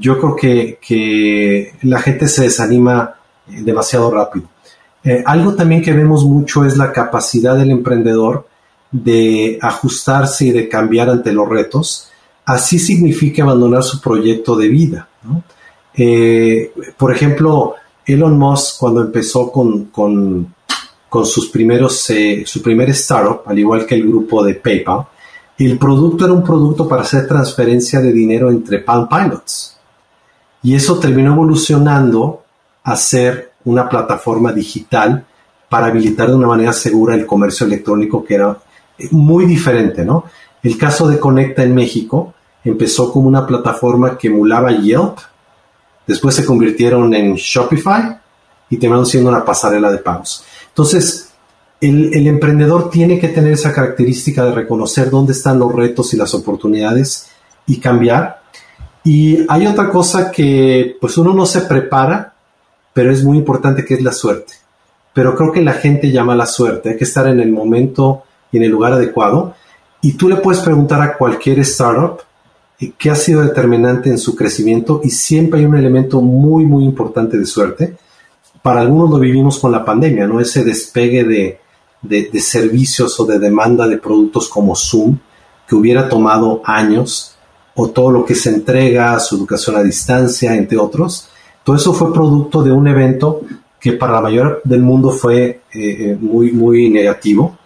[0.00, 0.36] yo creo
[0.80, 4.48] que, la gente se desanima eh, demasiado rápido.
[5.04, 8.48] Eh, algo también que vemos mucho es la capacidad del emprendedor
[8.90, 12.08] de ajustarse y de cambiar ante los retos.
[12.46, 15.08] Así significa abandonar su proyecto de vida.
[16.00, 17.74] Eh, por ejemplo,
[18.06, 20.54] Elon Musk cuando empezó con, con,
[21.24, 22.08] sus primeros,
[22.44, 25.06] su primer startup, al igual que el grupo de PayPal,
[25.58, 29.76] el producto era un producto para hacer transferencia de dinero entre Palm Pilots.
[30.62, 32.44] Y eso terminó evolucionando
[32.84, 35.26] a ser una plataforma digital
[35.68, 38.56] para habilitar de una manera segura el comercio electrónico que era
[39.10, 40.24] muy diferente, ¿no?
[40.62, 42.34] El caso de Conecta en México
[42.64, 45.18] empezó como una plataforma que emulaba Yelp,
[46.08, 48.18] después se convirtieron en Shopify
[48.70, 50.42] y terminaron siendo una pasarela de pagos.
[50.68, 51.28] Entonces,
[51.80, 56.16] el, el, emprendedor tiene que tener esa característica de reconocer dónde están los retos y
[56.16, 57.28] las oportunidades
[57.66, 58.40] y cambiar.
[59.04, 62.34] Y hay otra cosa que pues uno no se prepara,
[62.92, 64.54] pero es muy importante que es la suerte.
[65.12, 68.56] Pero creo que la gente llama la suerte, hay que estar en el momento y
[68.56, 69.54] en el lugar adecuado.
[70.00, 72.20] Y tú le puedes preguntar a cualquier startup
[72.96, 77.36] qué ha sido determinante en su crecimiento y siempre hay un elemento muy, muy importante
[77.36, 77.96] de suerte.
[78.62, 80.40] Para algunos lo vivimos con la pandemia, ¿no?
[80.40, 81.60] Ese despegue de,
[82.02, 85.18] de, servicios o de demanda de productos como Zoom,
[85.66, 87.36] que hubiera tomado años,
[87.74, 91.28] o todo lo que se entrega, su educación a distancia, entre otros.
[91.62, 93.42] Todo eso fue producto de un evento
[93.80, 97.58] que para la mayoría del mundo fue eh, eh, muy, muy negativo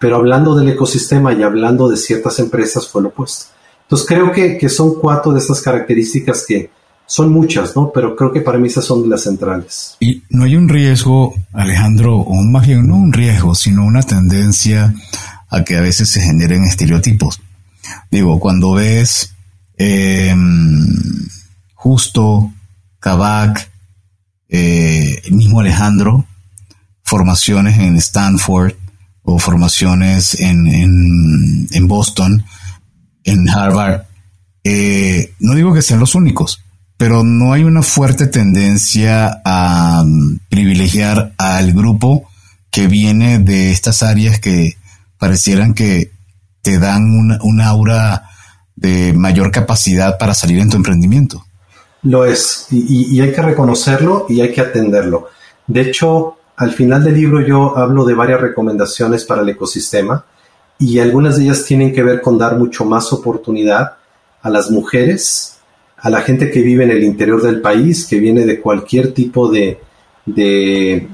[0.00, 3.52] pero hablando del ecosistema y hablando de ciertas empresas fue lo opuesto.
[3.90, 6.70] Entonces creo que, son cuatro de estas características que
[7.06, 7.90] son muchas, ¿no?
[7.92, 9.96] Pero creo que para mí esas son las centrales.
[9.98, 14.94] Y no hay un riesgo, Alejandro, o más bien no un riesgo, sino una tendencia
[15.48, 17.40] a que a veces se generen estereotipos.
[18.12, 19.34] Digo, cuando ves
[19.76, 20.86] em,
[21.74, 22.52] justo
[23.00, 23.72] Kavak,
[24.48, 26.26] eh, el mismo Alejandro,
[27.02, 28.74] formaciones en Stanford,
[29.22, 32.44] o formaciones en, en, Boston,
[33.30, 34.02] en Harvard,
[34.64, 36.62] eh, no digo que sean los únicos,
[36.96, 42.28] pero no hay una fuerte tendencia a um, privilegiar al grupo
[42.70, 44.76] que viene de estas áreas que
[45.18, 46.12] parecieran que
[46.62, 48.28] te dan una, un aura
[48.76, 51.44] de mayor capacidad para salir en tu emprendimiento.
[52.02, 55.28] Lo es, y hay que reconocerlo y hay que atenderlo.
[55.66, 60.24] De hecho, al final del libro yo hablo de varias recomendaciones para el ecosistema
[60.80, 63.96] y algunas de ellas tienen que ver con dar mucho más oportunidad
[64.42, 65.58] a las mujeres,
[65.98, 69.48] a la gente que vive en el interior del país, que viene de cualquier tipo
[69.48, 69.78] de,
[70.24, 71.06] de,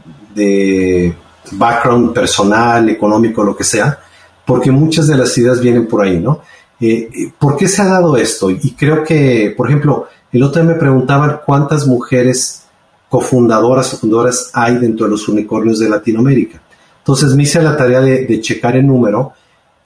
[1.53, 3.99] background personal, económico, lo que sea,
[4.45, 6.43] porque muchas de las ideas vienen por ahí, ¿no?
[6.81, 8.51] Eh, ¿Por qué se ha dado esto?
[8.51, 12.67] Y creo que, por ejemplo, el otro día me preguntaban cuántas mujeres
[13.09, 16.61] cofundadoras o fundadoras hay dentro de los unicornios de Latinoamérica.
[16.99, 19.33] Entonces me hice la tarea de, checar el número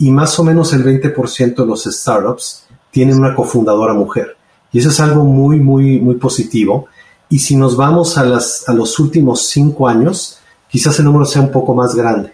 [0.01, 4.37] y más o menos el 20% de los startups tienen una cofundadora mujer.
[4.73, 6.87] Y eso es algo muy, muy, muy positivo.
[7.29, 11.43] Y si nos vamos a, las, a los últimos cinco años, quizás el número sea
[11.43, 12.33] un poco más grande.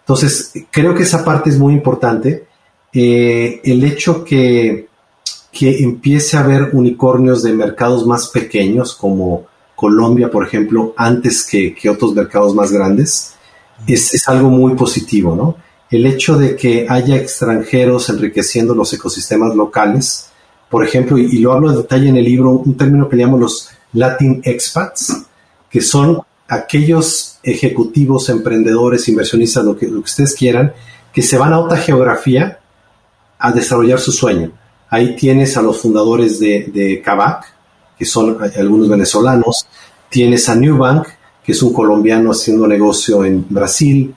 [0.00, 2.46] Entonces, creo que esa parte es muy importante.
[2.92, 4.88] Eh, el hecho que,
[5.50, 11.74] que empiece a haber unicornios de mercados más pequeños como Colombia, por ejemplo, antes que,
[11.88, 13.34] otros mercados más grandes,
[13.86, 15.56] es, algo muy positivo, ¿no?
[15.96, 20.28] El hecho de que haya extranjeros enriqueciendo los ecosistemas locales,
[20.68, 23.70] por ejemplo, y, lo hablo de detalle en el libro, un término que llamamos los
[23.94, 25.24] Latin expats,
[25.70, 30.74] que son aquellos ejecutivos, emprendedores, inversionistas, lo que, ustedes quieran,
[31.14, 32.60] que se van a otra geografía
[33.38, 34.52] a desarrollar su sueño.
[34.90, 37.46] Ahí tienes a los fundadores de, de Kavak,
[37.98, 39.66] que son algunos venezolanos,
[40.10, 41.06] tienes a Newbank,
[41.42, 44.14] que es un colombiano haciendo negocio en Brasil,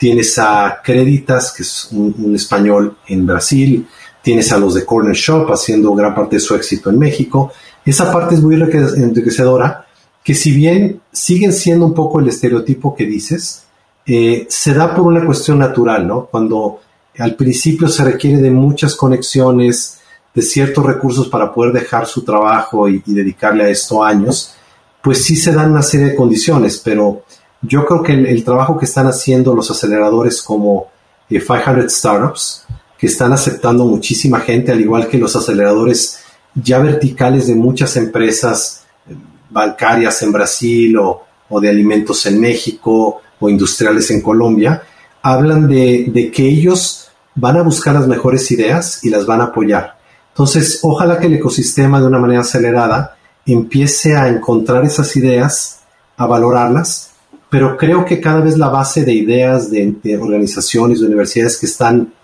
[0.00, 3.86] tienes a Creditas, que es un, español en Brasil,
[4.22, 7.52] tienes a los de Corner Shop haciendo gran parte de su éxito en México.
[7.84, 9.84] Esa parte es muy enriquecedora,
[10.24, 13.64] que si bien siguen siendo un poco el estereotipo que dices,
[14.06, 16.24] eh, se da por una cuestión natural, ¿no?
[16.30, 16.80] Cuando
[17.18, 20.00] al principio se requiere de muchas conexiones,
[20.34, 24.54] de ciertos recursos para poder dejar su trabajo y, dedicarle a esto años,
[25.02, 27.24] pues sí se dan una serie de condiciones, pero
[27.62, 30.88] yo creo que el, trabajo que están haciendo los aceleradores como
[31.28, 32.64] 500 eh, Startups,
[32.98, 36.20] que están aceptando muchísima gente, al igual que los aceleradores
[36.54, 39.14] ya verticales de muchas empresas eh,
[39.50, 41.26] bancarias en Brasil o,
[41.60, 44.82] de alimentos en México o industriales en Colombia,
[45.20, 49.44] hablan de, de que ellos van a buscar las mejores ideas y las van a
[49.44, 49.98] apoyar.
[50.28, 55.80] Entonces, ojalá que el ecosistema de una manera acelerada empiece a encontrar esas ideas,
[56.16, 57.09] a valorarlas,
[57.50, 62.14] pero creo que cada vez la base de ideas de, organizaciones, de universidades que están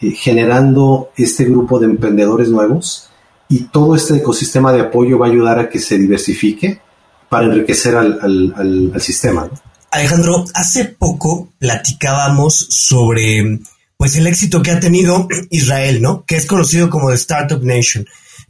[0.00, 3.10] eh, generando este grupo de emprendedores nuevos
[3.48, 6.80] y todo este ecosistema de apoyo va a ayudar a que se diversifique
[7.28, 9.50] para enriquecer al, sistema.
[9.90, 13.60] Alejandro, hace poco platicábamos sobre
[13.96, 16.24] pues el éxito que ha tenido Israel, ¿no?
[16.24, 18.06] Que es conocido como The Startup Nation.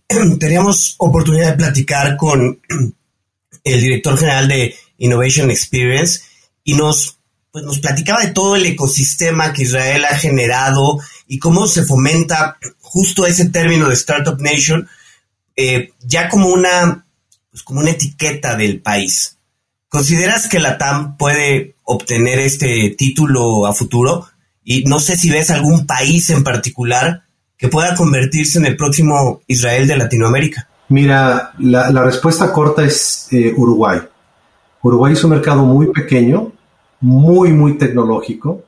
[0.39, 2.61] Teníamos oportunidad de platicar con
[3.65, 6.23] el director general de Innovation Experience
[6.65, 7.19] y nos,
[7.51, 12.59] pues nos platicaba de todo el ecosistema que Israel ha generado y cómo se fomenta
[12.81, 14.89] justo ese término de Startup Nation
[15.57, 17.07] eh, ya como una,
[17.51, 19.39] pues como una etiqueta del país.
[19.89, 24.27] ¿Consideras que la TAM puede obtener este título a futuro?
[24.63, 27.23] Y no sé si ves algún país en particular
[27.57, 30.69] que pueda convertirse en el próximo Israel de Latinoamérica.
[30.89, 34.01] Mira, la, respuesta corta es eh, Uruguay.
[34.87, 36.53] Uruguay es un mercado muy pequeño,
[37.01, 38.63] muy, muy tecnológico,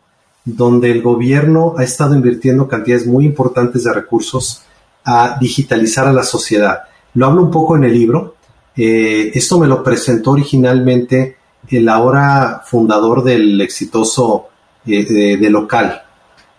[0.44, 4.62] donde el gobierno ha estado invirtiendo cantidades muy importantes de recursos
[5.04, 6.82] a digitalizar a la sociedad.
[7.14, 8.34] Lo hablo un poco en el libro.
[8.76, 11.36] Eh, esto me lo presentó originalmente
[11.68, 14.48] el ahora fundador del exitoso
[14.86, 16.02] eh, de, local,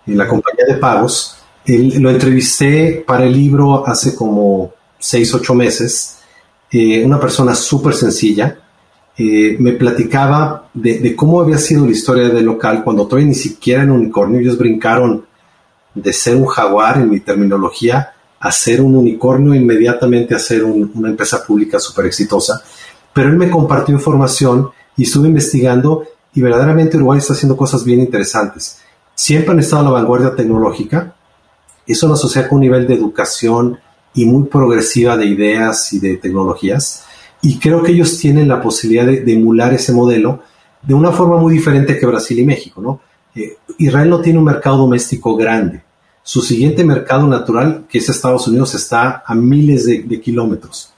[0.06, 1.38] en la compañía de pagos.
[1.66, 6.20] lo entrevisté para el libro hace como seis, ocho meses.
[6.72, 8.58] Eh, una persona súper sencilla.
[9.60, 13.92] Me platicaba de, cómo había sido la historia del local cuando todavía ni siquiera en
[13.92, 15.26] unicornio ellos brincaron
[15.94, 21.80] de ser un jaguar en mi terminología hacer un unicornio, inmediatamente hacer una empresa pública
[21.80, 22.62] súper exitosa.
[23.14, 26.04] Pero él me compartió información y estuve investigando
[26.34, 28.80] y verdaderamente Uruguay está haciendo cosas bien interesantes.
[29.14, 31.16] Siempre han estado a la vanguardia tecnológica.
[31.86, 33.80] Es una sociedad con un nivel de educación
[34.14, 37.04] y muy progresiva de ideas y de tecnologías.
[37.42, 40.44] Y creo que ellos tienen la posibilidad de, emular ese modelo
[40.82, 42.82] de una forma muy diferente que Brasil y México.
[42.82, 43.02] ¿no?
[43.36, 45.84] Eh, Israel no tiene un mercado doméstico grande
[46.30, 50.94] su siguiente mercado natural, que es Estados Unidos, está a miles de, kilómetros.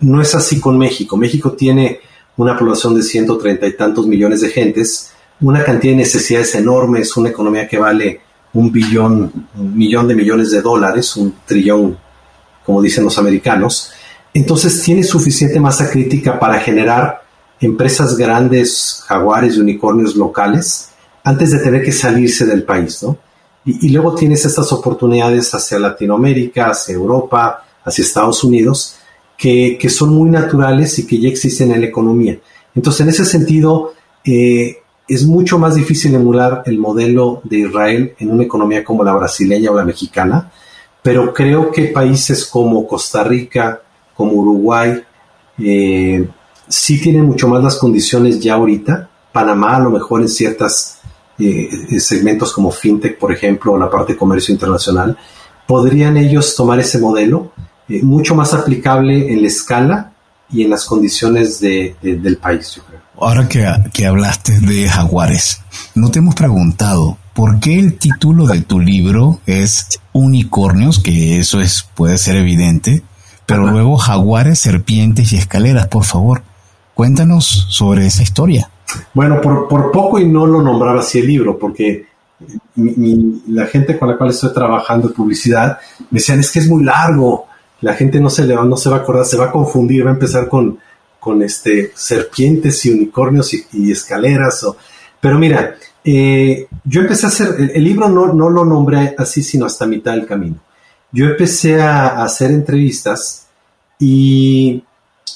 [0.00, 1.18] No es así con México.
[1.18, 2.00] México tiene
[2.34, 5.10] una población de 130 y tantos millones de gentes,
[5.42, 8.22] una cantidad de necesidades enormes, una economía que vale
[8.54, 11.98] un billón, un millón de millones de dólares, un trillón,
[12.64, 13.92] como dicen los americanos.
[14.34, 17.22] Entonces tiene suficiente masa crítica para generar
[17.60, 20.90] empresas grandes, jaguares y unicornios locales,
[21.24, 23.18] antes de tener que salirse del país, ¿no?
[23.64, 28.96] Y, luego tienes estas oportunidades hacia Latinoamérica, hacia Europa, hacia Estados Unidos,
[29.36, 32.38] que, son muy naturales y que ya existen en la economía.
[32.74, 33.92] Entonces, en ese sentido,
[34.24, 39.12] eh, es mucho más difícil emular el modelo de Israel en una economía como la
[39.12, 40.50] brasileña o la mexicana,
[41.02, 43.82] pero creo que países como Costa Rica,
[44.18, 45.00] como Uruguay,
[45.60, 46.28] eh,
[46.66, 49.08] sí tienen mucho más las condiciones ya ahorita.
[49.32, 50.98] Panamá a lo mejor en ciertas
[51.38, 55.16] eh, eh, segmentos como fintech, por ejemplo, o la parte de comercio internacional,
[55.68, 57.52] podrían ellos tomar ese modelo
[57.88, 60.12] eh, mucho más aplicable en la escala
[60.50, 63.00] y en las condiciones del país, yo creo.
[63.20, 65.60] Ahora que, que hablaste de jaguares,
[65.94, 71.60] no te hemos preguntado por qué el título de tu libro es Unicornios, que eso
[71.60, 73.04] es puede ser evidente,
[73.48, 76.42] pero luego jaguares, serpientes y escaleras, por favor.
[76.92, 78.68] Cuéntanos sobre esa historia.
[79.14, 82.04] Bueno, por, poco y no lo nombraba así el libro, porque
[82.76, 85.78] la gente con la cual estoy trabajando en publicidad
[86.10, 87.46] me decían, es que es muy largo,
[87.80, 90.04] la gente no se, le va, no se va a acordar, se va a confundir,
[90.04, 90.78] va a empezar con,
[91.18, 94.62] con este, serpientes y unicornios y, escaleras.
[94.64, 94.76] O,
[95.18, 99.64] pero mira, eh, yo empecé a hacer, el, libro no, no, lo nombré así, sino
[99.64, 100.56] hasta mitad del camino.
[101.12, 103.46] Yo empecé a hacer entrevistas
[103.98, 104.82] y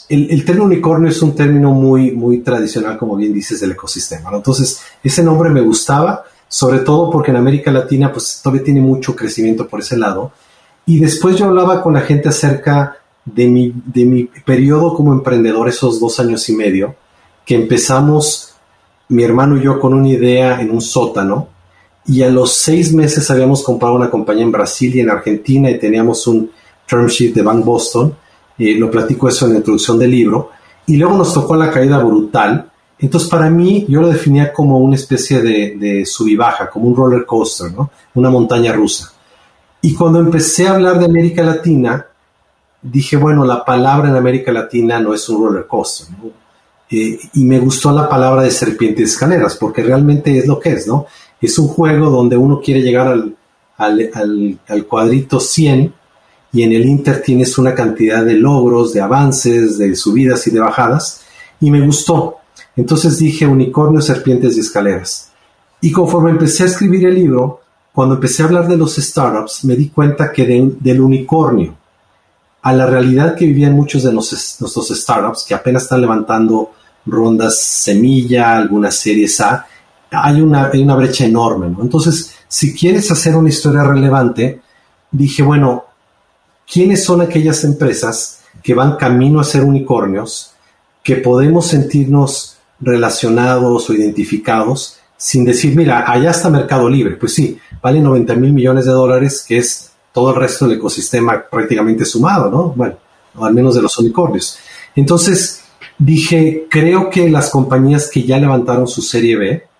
[0.08, 4.30] el, término unicornio es un término muy, muy tradicional, como bien dices, del ecosistema.
[4.32, 9.16] Entonces, ese nombre me gustaba, sobre todo porque en América Latina, pues todavía tiene mucho
[9.16, 10.32] crecimiento por ese lado.
[10.84, 15.68] Y después yo hablaba con la gente acerca de mi, de mi periodo como emprendedor,
[15.68, 16.94] esos dos años y medio,
[17.46, 18.54] que empezamos
[19.08, 21.48] mi hermano y yo con una idea en un sótano,
[22.06, 25.78] y a los seis meses habíamos comprado una compañía en Brasil y en Argentina y
[25.78, 26.50] teníamos un
[26.86, 28.14] term sheet de Bank Boston
[28.58, 30.50] lo platico eso en la introducción del libro,
[30.86, 32.70] y luego nos tocó la caída brutal.
[32.98, 36.86] Entonces, para mí, yo lo definía como una especie de, de sub y baja, como
[36.86, 37.90] un roller coaster, ¿no?
[38.14, 39.12] Una montaña rusa.
[39.80, 42.06] Y cuando empecé a hablar de América Latina,
[42.80, 46.14] dije, bueno, la palabra en América Latina no es un roller coaster.
[46.90, 50.86] Eh, y me gustó la palabra de serpientes escaleras, porque realmente es lo que es,
[50.86, 51.06] ¿no?
[51.42, 53.36] Es un juego donde uno quiere llegar al,
[53.76, 55.92] al, al, cuadrito 100
[56.52, 60.60] y en el Inter tienes una cantidad de logros, de avances, de subidas y de
[60.60, 61.22] bajadas,
[61.60, 62.36] y me gustó.
[62.76, 65.32] Entonces dije unicornios, serpientes y escaleras.
[65.80, 67.60] Y conforme empecé a escribir el libro,
[67.92, 70.46] cuando empecé a hablar de los startups, me di cuenta que
[70.80, 71.76] del unicornio
[72.62, 76.70] a la realidad que vivían muchos de nuestros startups, que apenas están levantando
[77.04, 79.66] rondas semilla, algunas series A,
[80.12, 81.74] hay una, hay una brecha enorme.
[81.80, 84.60] Entonces, si quieres hacer una historia relevante,
[85.10, 85.84] dije, bueno,
[86.70, 90.52] ¿quiénes son aquellas empresas que van camino a ser unicornios,
[91.02, 97.16] que podemos sentirnos relacionados o identificados sin decir, mira, allá está Mercado Libre?
[97.16, 101.42] Pues sí, vale 90 mil millones de dólares, que es todo el resto del ecosistema
[101.50, 102.72] prácticamente sumado, ¿no?
[102.76, 102.96] Bueno,
[103.34, 104.58] o al menos de los unicornios.
[104.94, 105.62] Entonces,
[105.98, 109.71] dije, creo que las compañías que ya levantaron su serie B,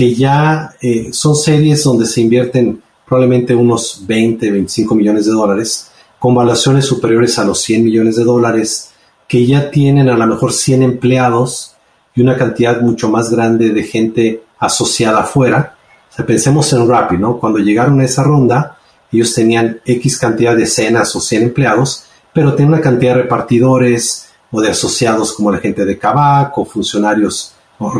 [0.00, 5.90] que ya eh, son series donde se invierten probablemente unos 20, 25 millones de dólares,
[6.18, 8.92] con valuaciones superiores a los 100 millones de dólares,
[9.28, 11.72] que ya tienen a lo mejor 100 empleados
[12.14, 15.76] y una cantidad mucho más grande de gente asociada afuera.
[16.10, 17.38] O sea, pensemos en Rappi, ¿no?
[17.38, 18.78] Cuando llegaron a esa ronda,
[19.12, 24.30] ellos tenían X cantidad de cenas o 100 empleados, pero tenían una cantidad de repartidores
[24.50, 27.92] o de asociados como la gente de Kavak o funcionarios, o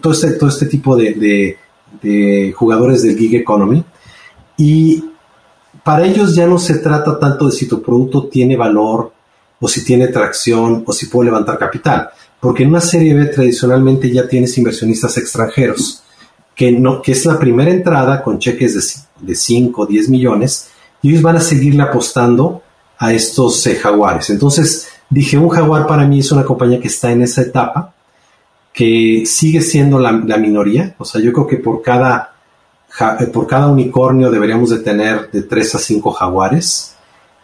[0.00, 1.58] todo, este, todo este tipo de,
[2.00, 3.84] de jugadores del gig economy.
[4.56, 5.04] Y
[5.82, 9.12] para ellos ya no se trata tanto de si tu producto tiene valor
[9.60, 12.10] o si tiene tracción o si puede levantar capital,
[12.40, 16.02] porque en una serie B tradicionalmente ya tienes inversionistas extranjeros,
[16.54, 20.68] que, no, que es la primera entrada con cheques de, 5 o 10 millones,
[21.02, 22.62] y ellos van a seguirle apostando
[22.98, 24.30] a estos eh, jaguares.
[24.30, 27.93] Entonces, dije, un jaguar para mí es una compañía que está en esa etapa,
[28.74, 32.34] que sigue siendo la, la minoría, o sea, yo creo que por cada
[33.00, 36.94] eh, por cada unicornio deberíamos de tener de 3 a 5 jaguares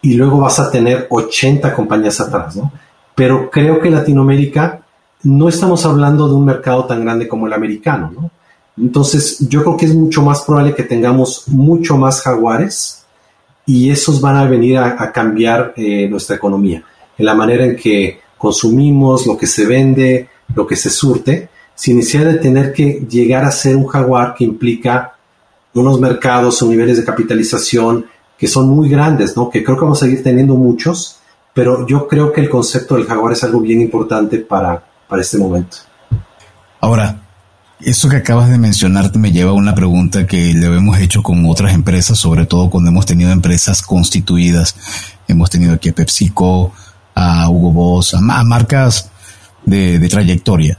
[0.00, 2.72] y luego vas a tener 80 compañías atrás, ¿no?
[3.16, 4.82] Pero creo que Latinoamérica
[5.24, 8.30] no estamos hablando de un mercado tan grande como el americano, ¿no?
[8.78, 13.04] Entonces yo creo que es mucho más probable que tengamos mucho más jaguares
[13.66, 16.82] y esos van a venir a, cambiar eh, nuestra economía,
[17.18, 21.96] en la manera en que consumimos, lo que se vende, lo que se surte, sin
[21.96, 25.14] necesidad de tener que llegar a ser un jaguar que implica
[25.74, 29.50] unos mercados o niveles de capitalización que son muy grandes, ¿no?
[29.50, 31.18] Que creo que vamos a seguir teniendo muchos,
[31.52, 35.36] pero yo creo que el concepto del jaguar es algo bien importante para, para este
[35.36, 35.78] momento.
[36.80, 37.20] Ahora,
[37.80, 41.44] eso que acabas de mencionar me lleva a una pregunta que le hemos hecho con
[41.46, 44.76] otras empresas, sobre todo cuando hemos tenido empresas constituidas.
[45.28, 46.72] Hemos tenido aquí a PepsiCo,
[47.14, 49.10] a Hugo Boss, a, marcas
[49.64, 50.78] de, de trayectoria.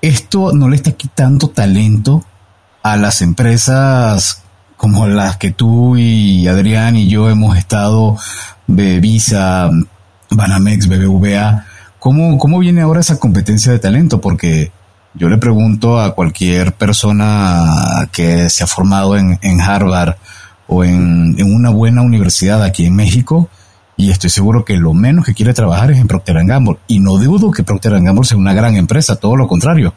[0.00, 2.24] ¿Esto no le está quitando talento
[2.82, 4.42] a las empresas
[4.76, 8.18] como las que tú y Adrián y yo hemos estado,
[8.66, 9.70] de Visa,
[10.30, 11.64] Banamex, BBVA,
[11.98, 14.20] ¿cómo, ¿cómo viene ahora esa competencia de talento?
[14.20, 14.72] Porque
[15.14, 20.16] yo le pregunto a cualquier persona que se ha formado en, Harvard
[20.66, 23.48] o en, en, una buena universidad aquí en México,
[23.96, 26.78] y estoy seguro que lo menos que quiere trabajar es en Procter Gamble.
[26.88, 29.94] Y no dudo que Procter Gamble sea una gran empresa, todo lo contrario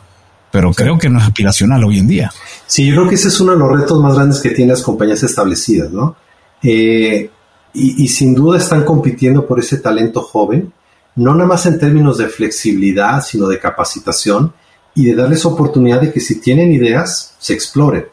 [0.52, 2.32] pero creo que no es aspiracional hoy en día.
[2.66, 4.82] Sí, yo creo que ese es uno de los retos más grandes que tienen las
[4.82, 6.16] compañías establecidas, ¿no?
[6.64, 7.30] Eh,
[7.74, 10.74] y, sin duda están compitiendo por ese talento joven,
[11.16, 14.52] no nada más en términos de flexibilidad, sino de capacitación
[14.96, 18.08] y de darles oportunidad de que si tienen ideas, se exploren.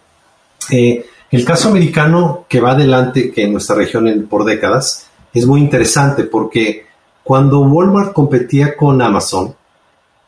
[0.71, 5.61] Eh, el caso americano que va adelante, que en nuestra región por décadas, es muy
[5.61, 6.87] interesante porque
[7.23, 9.55] cuando Walmart competía con Amazon,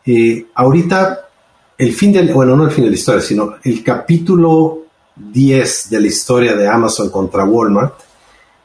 [0.04, 1.28] eh, ahorita
[1.78, 4.82] el fin del, bueno, no el fin de la historia, sino el capítulo
[5.14, 7.94] 10 de la historia de Amazon contra Walmart,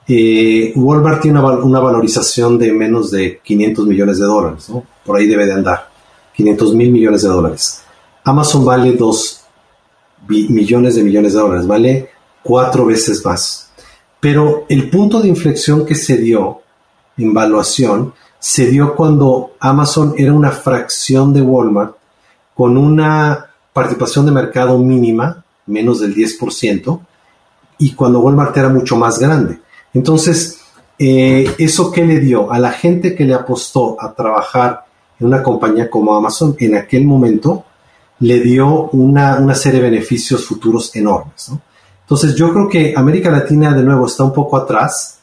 [0.08, 4.84] eh, Walmart tiene una, valorización de menos de 500 millones de dólares, ¿no?
[5.06, 5.90] Por ahí debe de andar,
[6.36, 7.84] 500 mil millones de dólares.
[8.24, 9.42] Amazon vale 2
[10.28, 12.10] millones de millones de dólares, vale
[12.44, 13.71] cuatro veces más.
[14.22, 16.62] Pero el punto de inflexión que se dio
[17.18, 21.96] en valuación se dio cuando Amazon era una fracción de Walmart
[22.56, 27.00] con una participación de mercado mínima, menos del 10%,
[27.80, 29.60] y cuando Walmart era mucho más grande.
[29.94, 30.60] Entonces,
[31.00, 32.52] eh, ¿eso qué le dio?
[32.52, 34.86] A la gente que le apostó a trabajar
[35.20, 37.66] en una compañía como Amazon en aquel momento,
[38.20, 41.52] le dio una, serie de beneficios futuros enormes.
[42.12, 45.20] Entonces, yo creo que América Latina, de nuevo, está un poco atrás,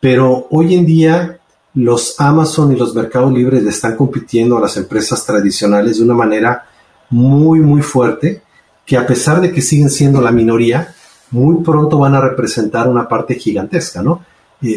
[0.00, 1.38] pero hoy en día
[1.74, 6.14] los Amazon y los mercados libres le están compitiendo a las empresas tradicionales de una
[6.14, 6.64] manera
[7.10, 8.42] muy, muy fuerte,
[8.84, 10.92] que a pesar de que siguen siendo la minoría,
[11.30, 14.24] muy pronto van a representar una parte gigantesca, ¿no?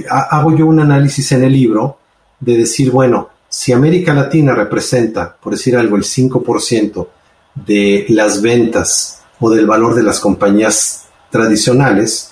[0.08, 1.98] hago yo un análisis en el libro
[2.40, 7.08] de decir, bueno, si América Latina representa, por decir algo, el 5%
[7.56, 12.32] de las ventas o del valor de las compañías tradicionales,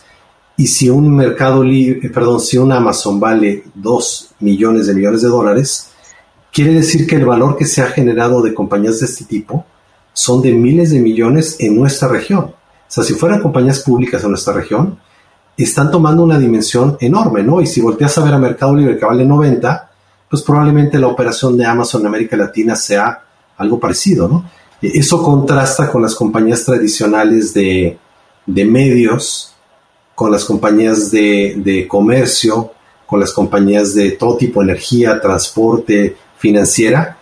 [0.56, 5.28] y si un mercado libre, perdón, si un Amazon vale 2 millones de millones de
[5.28, 5.90] dólares,
[6.52, 9.66] quiere decir que el valor que se ha generado de compañías de este tipo
[10.14, 12.54] son de miles de millones en nuestra región,
[12.94, 15.00] sea, si fueran compañías públicas en nuestra región,
[15.58, 17.60] están tomando una dimensión enorme, ¿no?
[17.60, 19.90] Y si volteas a ver a Mercado Libre que vale 90,
[20.30, 23.20] pues probablemente la operación de Amazon en América Latina sea
[23.58, 24.46] algo parecido, ¿no?
[24.80, 27.98] Eso contrasta con las compañías tradicionales de,
[28.46, 29.54] medios,
[30.16, 32.72] con las compañías de, comercio,
[33.06, 37.20] con las compañías de todo tipo, energía, transporte, financiera.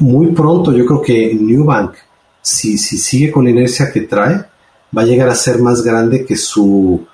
[0.00, 1.94] muy pronto yo creo que Newbank,
[2.42, 4.44] si, si sigue con la inercia que trae,
[4.96, 7.06] va a llegar a ser más grande que su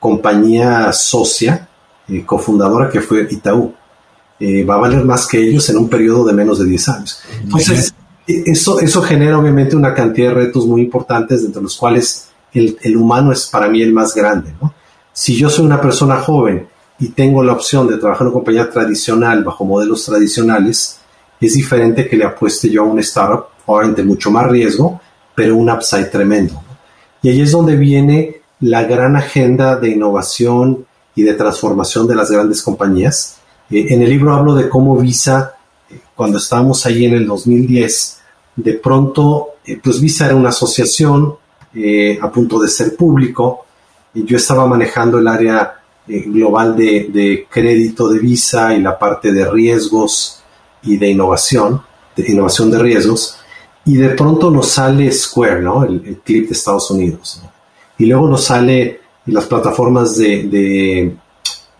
[0.00, 1.68] compañía socia,
[2.08, 3.74] eh, cofundadora que fue Itaú.
[4.40, 7.20] Eh, va a valer más que ellos en un periodo de menos de 10 años.
[7.42, 7.92] Entonces,
[8.26, 12.96] e, eso, eso genera obviamente una cantidad de retos muy importantes, entre los cuales el,
[12.96, 14.52] humano es para mí el más grande.
[14.60, 14.72] ¿no?
[15.12, 16.66] Si yo soy una persona joven
[16.98, 20.98] y tengo la opción de trabajar en una compañía tradicional bajo modelos tradicionales,
[21.40, 25.00] es diferente que le apueste yo a un startup, obviamente mucho más riesgo,
[25.34, 26.62] pero un upside tremendo.
[27.22, 32.30] Y ahí es donde viene la gran agenda de innovación y de transformación de las
[32.30, 33.38] grandes compañías.
[33.70, 35.54] Eh, en el libro hablo de cómo Visa,
[35.90, 38.18] eh, cuando estábamos ahí en el 2010,
[38.56, 41.36] de pronto, eh, pues Visa era una asociación
[42.20, 43.66] a punto de ser público,
[44.14, 45.74] y yo estaba manejando el área
[46.06, 50.42] global de, de, crédito de Visa y la parte de riesgos
[50.82, 51.82] y de innovación,
[52.16, 53.38] de innovación de riesgos,
[53.84, 55.84] y de pronto nos sale Square, ¿no?
[55.84, 57.40] El, el clip de Estados Unidos.
[57.42, 57.58] ¿no?
[57.98, 61.14] y luego nos sale las plataformas de,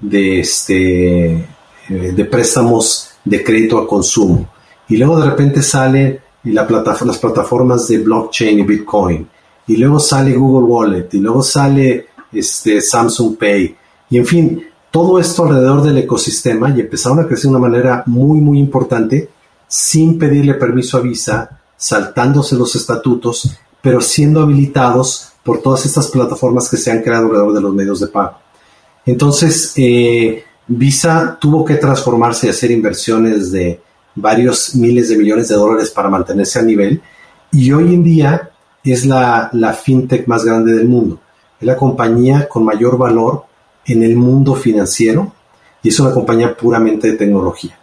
[0.00, 1.46] de, este, eh,
[1.88, 4.50] de préstamos de crédito a consumo.
[4.88, 6.66] Y luego de repente sale la
[7.04, 9.28] las plataformas de blockchain y Bitcoin.
[9.68, 11.08] Y luego sale Google Wallet.
[11.12, 13.76] Y luego sale este, Samsung Pay.
[14.10, 18.02] Y en fin, todo esto alrededor del ecosistema y empezaron a crecer de una manera
[18.06, 19.28] muy, muy importante
[19.68, 23.50] sin pedirle permiso a Visa, saltándose los estatutos,
[23.82, 28.00] pero siendo habilitados por todas estas plataformas que se han creado alrededor de los medios
[28.00, 28.38] de pago.
[29.04, 33.80] Entonces, eh, Visa tuvo que transformarse y hacer inversiones de
[34.14, 37.00] varios miles de millones de dólares para mantenerse a nivel
[37.52, 38.50] y hoy en día
[38.92, 39.50] es la,
[39.82, 41.18] fintech más grande del mundo.
[41.60, 43.44] Es la compañía con mayor valor
[43.84, 45.32] en el mundo financiero
[45.82, 47.78] y es una compañía puramente de tecnología.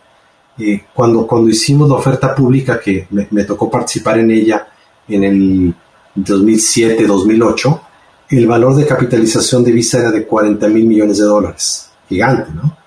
[0.57, 4.67] Eh, cuando, cuando hicimos la oferta pública, que me, tocó participar en ella
[5.07, 5.75] en el
[6.15, 7.81] 2007-2008,
[8.29, 11.91] el valor de capitalización de Visa era de 40 mil millones de dólares.
[12.07, 12.77] Gigante, ¿no?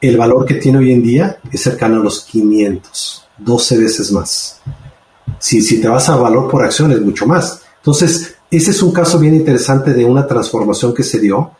[0.00, 4.60] El valor que tiene hoy en día es cercano a los 500, 12 veces más.
[5.40, 7.62] Si, si te vas a valor por acción es mucho más.
[7.78, 11.52] Entonces, ese es un caso bien interesante de una transformación que se dio,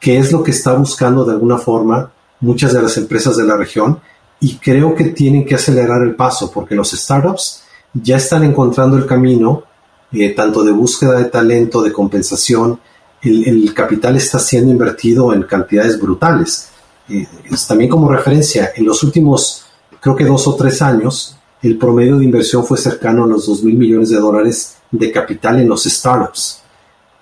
[0.00, 3.56] que es lo que está buscando de alguna forma muchas de las empresas de la
[3.56, 4.00] región
[4.40, 7.62] y creo que tienen que acelerar el paso porque los startups
[7.94, 9.64] ya están encontrando el camino
[10.12, 12.78] eh, tanto de búsqueda de talento, de compensación,
[13.22, 16.68] el, capital está siendo invertido en cantidades brutales.
[17.08, 17.26] Eh,
[17.66, 19.64] también como referencia, en los últimos,
[20.00, 23.64] creo que dos o tres años, el promedio de inversión fue cercano a los 2
[23.64, 26.62] mil millones de dólares de capital en los startups.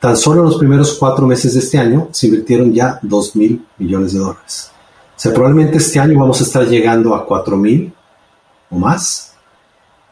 [0.01, 3.65] Tan solo en los primeros cuatro meses de este año se invirtieron ya 2 mil
[3.79, 4.73] millones de dólares.
[5.17, 7.93] O sea, probablemente este año vamos a estar llegando a 4 mil
[8.71, 9.35] o más.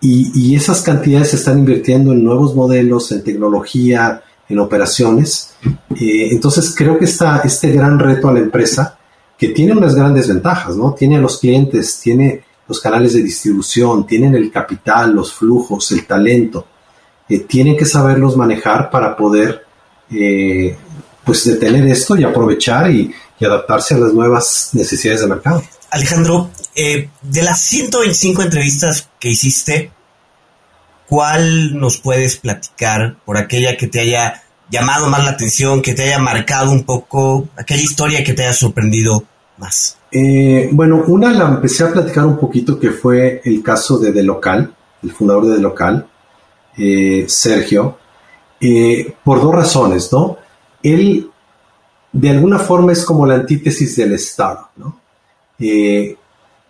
[0.00, 5.54] Y, esas cantidades se están invirtiendo en nuevos modelos, en tecnología, en operaciones.
[5.90, 8.96] Eh, entonces creo que está este gran reto a la empresa,
[9.36, 10.94] que tiene unas grandes ventajas, ¿no?
[10.94, 16.06] Tiene a los clientes, tiene los canales de distribución, tienen el capital, los flujos, el
[16.06, 16.68] talento.
[17.28, 19.66] Eh, tienen que saberlos manejar para poder
[20.08, 20.76] eh,
[21.24, 25.64] pues detener esto y aprovechar y, adaptarse a las nuevas necesidades del mercado.
[25.90, 29.90] Alejandro, eh, de las 125 entrevistas que hiciste,
[31.08, 36.02] ¿cuál nos puedes platicar por aquella que te haya llamado más la atención, que te
[36.02, 39.24] haya marcado un poco, aquella historia que te haya sorprendido
[40.10, 44.22] Eh, bueno, una la empecé a platicar un poquito que fue el caso de De
[44.22, 46.06] Local, el fundador de De Local,
[46.76, 47.98] eh, Sergio,
[49.24, 50.36] por dos razones, ¿no?
[50.82, 51.30] Él
[52.12, 54.98] de alguna forma es como la antítesis del Estado, ¿no?
[55.58, 56.16] Eh,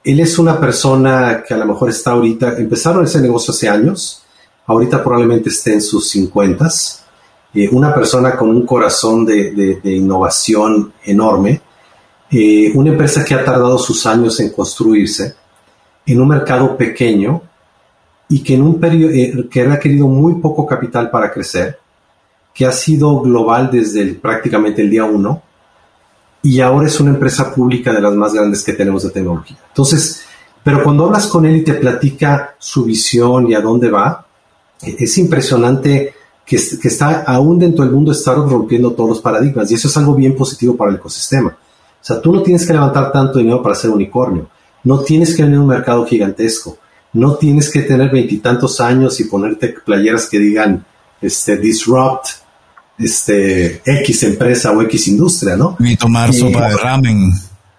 [0.02, 4.22] él es una persona que a lo mejor está ahorita, empezaron ese negocio hace años,
[4.66, 6.68] ahorita probablemente esté en sus 50
[7.52, 11.60] eh, una persona con un corazón de, innovación enorme,
[12.30, 15.34] eh, una empresa que ha tardado sus años en construirse
[16.06, 17.42] en un mercado pequeño
[18.28, 21.78] y que en un periodo que ha querido muy poco capital para crecer,
[22.54, 25.42] que ha sido global desde prácticamente el día uno
[26.42, 29.58] y ahora es una empresa pública de las más grandes que tenemos de tecnología.
[29.68, 30.22] Entonces,
[30.62, 34.26] pero cuando hablas con él y te platica su visión y a dónde va,
[34.82, 36.14] es impresionante
[36.46, 40.14] que, está aún dentro del mundo startup rompiendo todos los paradigmas y eso es algo
[40.14, 41.56] bien positivo para el ecosistema.
[42.00, 44.48] O sea, tú no tienes que levantar tanto dinero para ser unicornio,
[44.84, 46.78] no tienes que tener un mercado gigantesco,
[47.12, 50.84] no tienes que tener veintitantos años y ponerte playeras que digan
[51.20, 52.26] este, disrupt
[52.98, 55.76] este, X empresa o X industria, ¿no?
[55.78, 57.32] Y tomar sopa de ramen.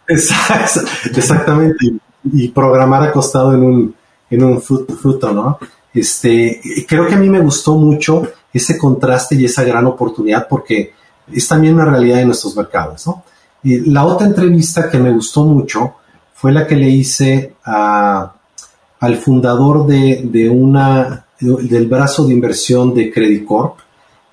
[0.07, 1.91] exactamente,
[2.31, 3.95] y, programar acostado en un,
[4.29, 5.57] en un fruto, ¿no?
[5.93, 10.93] Este, creo que a mí me gustó mucho ese contraste y esa gran oportunidad porque
[11.31, 13.23] es también una realidad de nuestros mercados, ¿no?
[13.63, 15.95] La otra entrevista que me gustó mucho
[16.33, 23.11] fue la que le hice al fundador de, de, una, del brazo de inversión de
[23.11, 23.77] Credit Corp,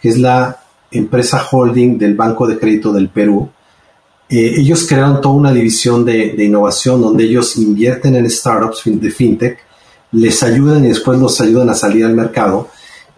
[0.01, 0.59] que es la
[0.91, 3.51] empresa holding del Banco de Crédito del Perú.
[4.31, 9.11] Eh, ellos crearon toda una división de, de, innovación donde ellos invierten en startups de
[9.11, 9.59] fintech,
[10.13, 12.69] les ayudan y después los ayudan a salir al mercado.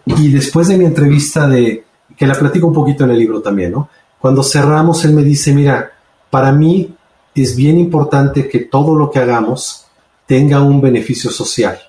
[0.05, 1.85] Y después de mi entrevista de,
[2.17, 3.89] que la platico un poquito en el libro también, ¿no?
[4.19, 5.91] Cuando cerramos, él me dice, mira,
[6.31, 6.95] para mí
[7.35, 9.85] es bien importante que todo lo que hagamos
[10.25, 11.79] tenga un beneficio social,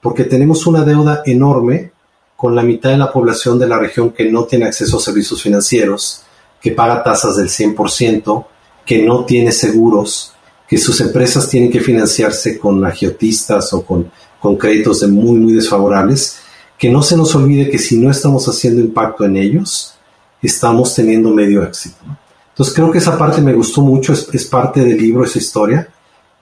[0.00, 1.92] porque tenemos una deuda enorme
[2.36, 5.42] con la mitad de la población de la región que no tiene acceso a servicios
[5.42, 6.24] financieros,
[6.60, 8.46] que paga tasas del 100%,
[8.84, 10.32] que no tiene seguros,
[10.66, 15.52] que sus empresas tienen que financiarse con agiotistas o con, con créditos de muy, muy
[15.52, 16.38] desfavorables,
[16.78, 19.94] que no se nos olvide que si no estamos haciendo impacto en ellos,
[20.40, 21.98] estamos teniendo medio éxito.
[22.52, 25.88] Entonces creo que esa parte me gustó mucho, es, parte del libro, esa historia,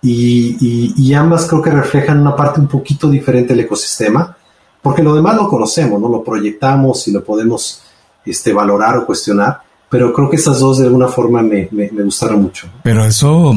[0.03, 4.37] y, ambas creo que reflejan una parte un poquito diferente del ecosistema,
[4.83, 6.09] porque lo demás lo conocemos, ¿no?
[6.09, 7.83] Lo proyectamos y lo podemos
[8.25, 11.69] este, valorar o cuestionar, pero creo que esas dos de alguna forma me,
[12.03, 12.69] gustaron mucho.
[12.83, 13.55] Pero eso,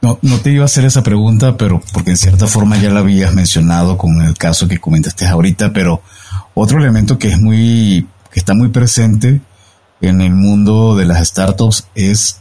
[0.00, 3.00] no, no, te iba a hacer esa pregunta, pero porque en cierta forma ya la
[3.00, 6.00] habías mencionado con el caso que comentaste ahorita, pero
[6.54, 9.42] otro elemento que es muy, que está muy presente
[10.02, 12.40] en el mundo de las startups es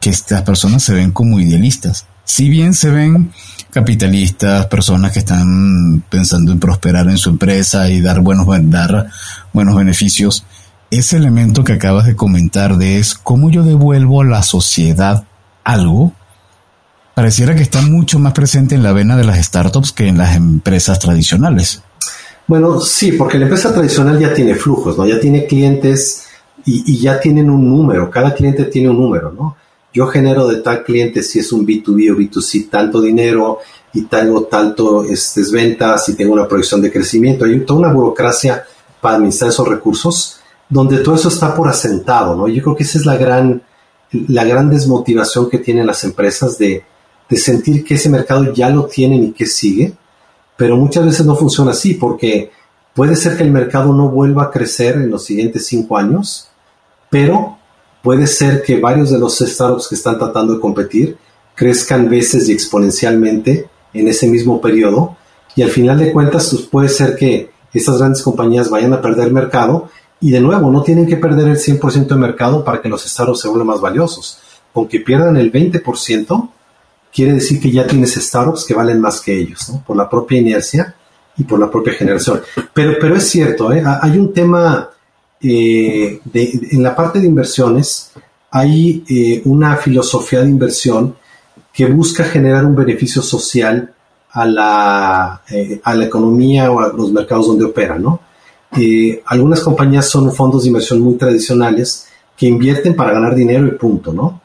[0.00, 2.06] que estas personas se ven como idealistas.
[2.24, 3.32] Si bien se ven
[3.70, 9.08] capitalistas, personas que están pensando en prosperar en su empresa y dar buenos, dar
[9.52, 10.44] buenos beneficios,
[10.90, 15.24] ese elemento que acabas de comentar de es cómo yo devuelvo a la sociedad
[15.62, 16.12] algo,
[17.14, 20.36] pareciera que está mucho más presente en la vena de las startups que en las
[20.36, 21.82] empresas tradicionales.
[22.46, 25.06] Bueno, sí, porque la empresa tradicional ya tiene flujos, ¿no?
[25.06, 26.23] Ya tiene clientes
[26.66, 29.56] y, ya tienen un número, cada cliente tiene un número, ¿no?
[29.92, 33.58] Yo genero de tal cliente si es un B2B o B2C tanto dinero
[33.92, 37.44] y tengo tanto este, ventas y tengo una proyección de crecimiento.
[37.44, 38.64] Hay toda una burocracia
[39.00, 42.48] para administrar esos recursos donde todo eso está por asentado, ¿no?
[42.48, 43.62] Yo creo que esa es la gran,
[44.10, 46.82] la gran desmotivación que tienen las empresas de,
[47.28, 49.92] de sentir que ese mercado ya lo tienen y que sigue,
[50.56, 52.50] pero muchas veces no funciona así porque
[52.94, 56.48] puede ser que el mercado no vuelva a crecer en los siguientes cinco años
[57.14, 57.58] pero
[58.02, 61.16] puede ser que varios de los startups que están tratando de competir
[61.54, 65.16] crezcan veces y exponencialmente en ese mismo periodo
[65.54, 69.30] y al final de cuentas pues, puede ser que estas grandes compañías vayan a perder
[69.30, 69.90] mercado
[70.20, 73.42] y de nuevo no tienen que perder el 100% de mercado para que los startups
[73.42, 74.40] se vuelvan más valiosos.
[74.74, 76.50] Aunque pierdan el 20%,
[77.12, 79.84] quiere decir que ya tienes startups que valen más que ellos, ¿no?
[79.86, 80.96] por la propia inercia
[81.36, 82.42] y por la propia generación.
[82.72, 83.84] Pero, pero es cierto, ¿eh?
[84.02, 84.90] hay un tema
[85.46, 88.12] eh, en la parte de inversiones
[88.50, 91.16] hay eh, una filosofía de inversión
[91.72, 93.92] que busca generar un beneficio social
[94.30, 98.20] a la, eh, economía o a los mercados donde opera, ¿no?
[99.26, 104.12] algunas compañías son fondos de inversión muy tradicionales que invierten para ganar dinero y punto,
[104.12, 104.40] ¿no?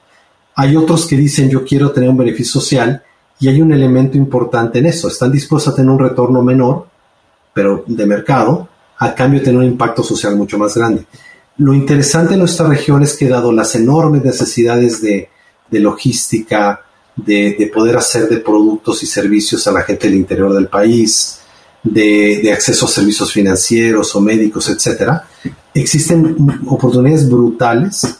[0.53, 3.01] Hay otros que dicen yo quiero tener un beneficio social
[3.39, 5.07] y hay un elemento importante en eso.
[5.07, 6.85] Están dispuestos a tener un retorno menor,
[7.55, 8.67] pero de mercado,
[8.99, 11.05] a cambio de tener un impacto social mucho más grande.
[11.57, 15.29] Lo interesante en nuestra región es que dado las enormes necesidades de,
[15.71, 16.81] logística,
[17.15, 21.39] de, poder hacer de productos y servicios a la gente del interior del país,
[21.83, 25.27] de, acceso a servicios financieros o médicos, etcétera,
[25.73, 28.19] existen oportunidades brutales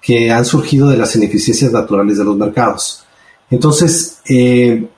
[0.00, 3.04] que han surgido de las ineficiencias naturales de los mercados.
[3.50, 4.88] Entonces, eh,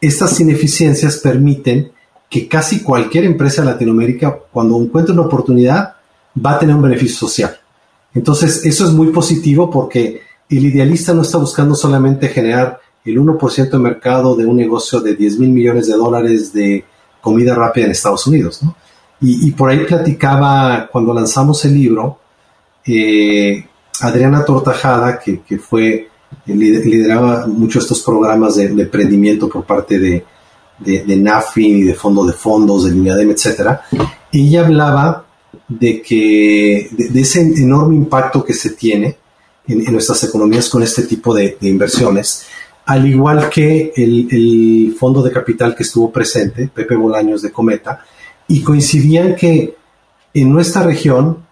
[0.00, 1.92] estas ineficiencias permiten
[2.30, 5.96] que casi cualquier empresa en Latinoamérica, cuando encuentre una oportunidad,
[6.34, 7.58] va a tener un beneficio social.
[8.14, 13.70] Entonces, eso es muy positivo porque el idealista no está buscando solamente generar el 1%
[13.70, 16.84] de mercado de un negocio de 10 mil millones de dólares de
[17.20, 18.60] comida rápida en Estados Unidos.
[19.20, 22.20] Y, por ahí platicaba, cuando lanzamos el libro,
[22.86, 23.66] eh,
[24.00, 26.08] Adriana Tortajada, que, fue,
[26.46, 30.24] lideraba muchos de estos programas de emprendimiento por parte de,
[30.80, 33.82] de, de y de fondo de fondos, de Línea etcétera,
[34.32, 35.26] ella hablaba
[35.68, 39.16] de que de, ese enorme impacto que se tiene
[39.66, 42.46] en, nuestras economías con este tipo de, inversiones,
[42.86, 48.04] al igual que el, el, fondo de capital que estuvo presente, Pepe Bolaños de Cometa,
[48.48, 49.76] y coincidían que
[50.34, 51.44] en nuestra región,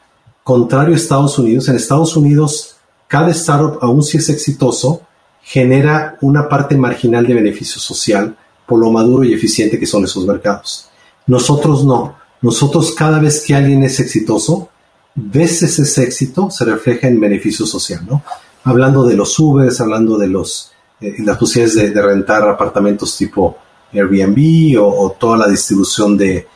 [0.43, 2.77] contrario a Estados Unidos, en Estados Unidos
[3.07, 5.03] cada startup, aun si es exitoso,
[5.43, 8.37] genera una parte marginal de beneficio social
[8.69, 10.91] por lo maduro y eficiente que son esos mercados.
[11.27, 12.17] Nosotros no.
[12.43, 14.69] Nosotros cada vez que alguien es exitoso,
[15.15, 18.23] veces ese éxito se refleja en beneficio social, ¿no?
[18.65, 23.57] Hablando de los Ubers, hablando de los, eh, las posibilidades de, rentar apartamentos tipo
[23.93, 26.47] Airbnb o, toda la distribución de,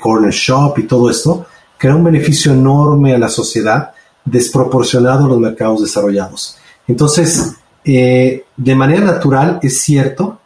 [0.00, 1.46] corner shop y todo esto,
[1.78, 3.92] crea un beneficio enorme a la sociedad
[4.24, 6.56] desproporcionado a los mercados desarrollados.
[6.88, 7.54] Entonces,
[7.84, 10.40] eh, de manera natural es cierto,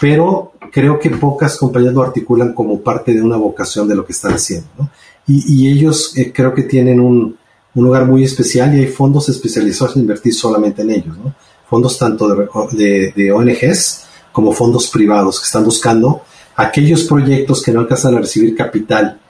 [0.00, 4.12] pero creo que pocas compañías lo articulan como parte de una vocación de lo que
[4.12, 4.90] están haciendo.
[5.28, 7.36] Y, ellos eh, creo que tienen un,
[7.74, 11.14] lugar muy especial y hay fondos especializados en invertir solamente en ellos.
[11.68, 12.26] Fondos tanto
[12.72, 16.22] de, de, ONGs como fondos privados que están buscando
[16.54, 19.20] aquellos proyectos que no alcanzan a recibir capital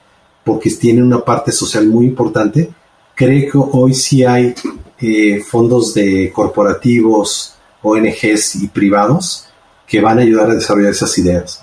[0.45, 2.69] porque tienen una parte social muy importante.
[3.15, 4.53] Creo que hoy sí hay
[5.01, 9.47] eh, fondos de corporativos, ONGs y privados
[9.87, 11.61] que van a ayudar a desarrollar esas ideas.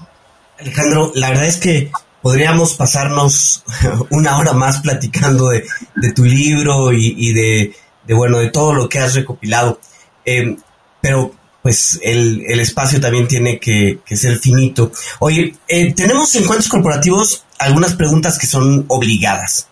[0.58, 1.90] Alejandro, la verdad es que
[2.22, 3.62] podríamos pasarnos
[4.10, 7.74] una hora más platicando de, tu libro y, de,
[8.14, 9.78] bueno, de todo lo que has recopilado.
[10.24, 10.56] Em,
[11.00, 14.90] pero pues el, espacio también tiene que, ser finito.
[15.18, 19.68] Oye, eh, tenemos en cuentos corporativos algunas preguntas que son obligadas.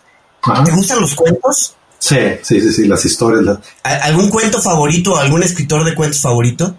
[0.65, 1.77] ¿Te gustan los cuentos?
[1.99, 3.59] Sí, sí, sí, sí, las historias.
[3.83, 6.75] ¿Algún cuento favorito, algún escritor de cuentos favorito?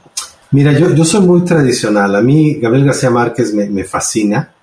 [0.53, 2.15] Mira, yo, yo soy muy tradicional.
[2.15, 4.53] A mí Gabriel García Márquez me, fascina.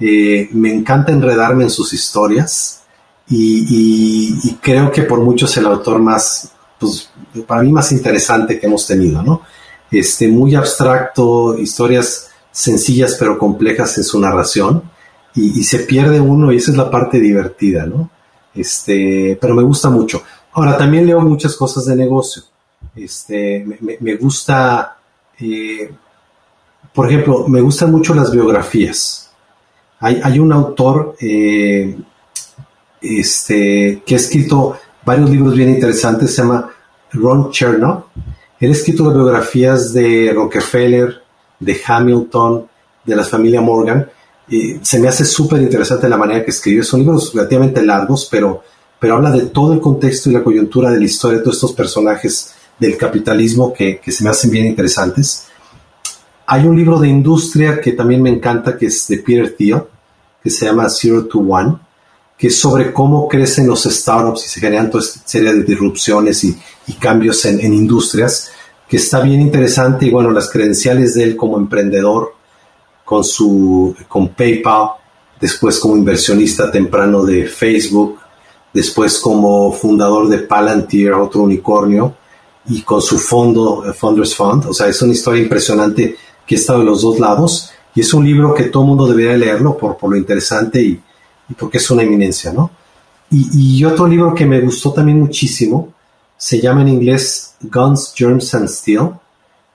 [0.00, 2.82] Eh, me encanta enredarme en sus historias
[3.28, 7.10] y, creo que por mucho es el autor más, pues,
[7.46, 9.42] para mí más interesante que hemos tenido, ¿no?
[9.90, 14.82] Este, muy abstracto, historias sencillas pero complejas en su narración
[15.34, 18.10] y, y se pierde uno y esa es la parte divertida, ¿no?
[18.54, 20.22] Este, pero me gusta mucho.
[20.52, 22.42] Ahora, también leo muchas cosas de negocio.
[22.94, 23.64] Este,
[24.00, 24.98] me, gusta,
[25.42, 25.90] eh,
[26.94, 29.30] por ejemplo, me gustan mucho las biografías.
[30.00, 31.96] Hay, un autor eh,
[33.00, 36.70] este, que ha escrito varios libros bien interesantes, se llama
[37.12, 38.06] Ron Chernow.
[38.58, 41.22] Él ha escrito biografías de Rockefeller,
[41.60, 42.66] de Hamilton,
[43.04, 44.08] de la familia Morgan,
[44.82, 46.82] se me hace súper interesante la manera que escribe.
[46.82, 48.62] Son libros relativamente largos, pero,
[48.98, 51.72] pero habla de todo el contexto y la coyuntura de la historia de todos estos
[51.72, 55.46] personajes del capitalismo que, se me hacen bien interesantes.
[56.46, 59.82] Hay un libro de industria que también me encanta, que es de Peter Thiel,
[60.42, 61.78] que se llama Zero to One,
[62.36, 66.42] que es sobre cómo crecen los startups y se generan toda esta serie de disrupciones
[66.44, 66.58] y,
[67.00, 68.50] cambios en, en, industrias,
[68.88, 72.34] que está bien interesante y bueno, las credenciales de él como emprendedor,
[73.04, 74.90] con, su, con PayPal,
[75.40, 78.18] después como inversionista temprano de Facebook,
[78.72, 82.16] después como fundador de Palantir, otro unicornio,
[82.66, 84.66] y con su fondo, eh, Founders Fund.
[84.66, 88.14] O sea, es una historia impresionante que ha estado en los dos lados y es
[88.14, 91.00] un libro que todo mundo debería leerlo por, por lo interesante y,
[91.58, 92.70] porque es una eminencia, ¿no?
[93.30, 95.92] Y, y, otro libro que me gustó también muchísimo
[96.36, 99.10] se llama en inglés Guns, Germs and Steel.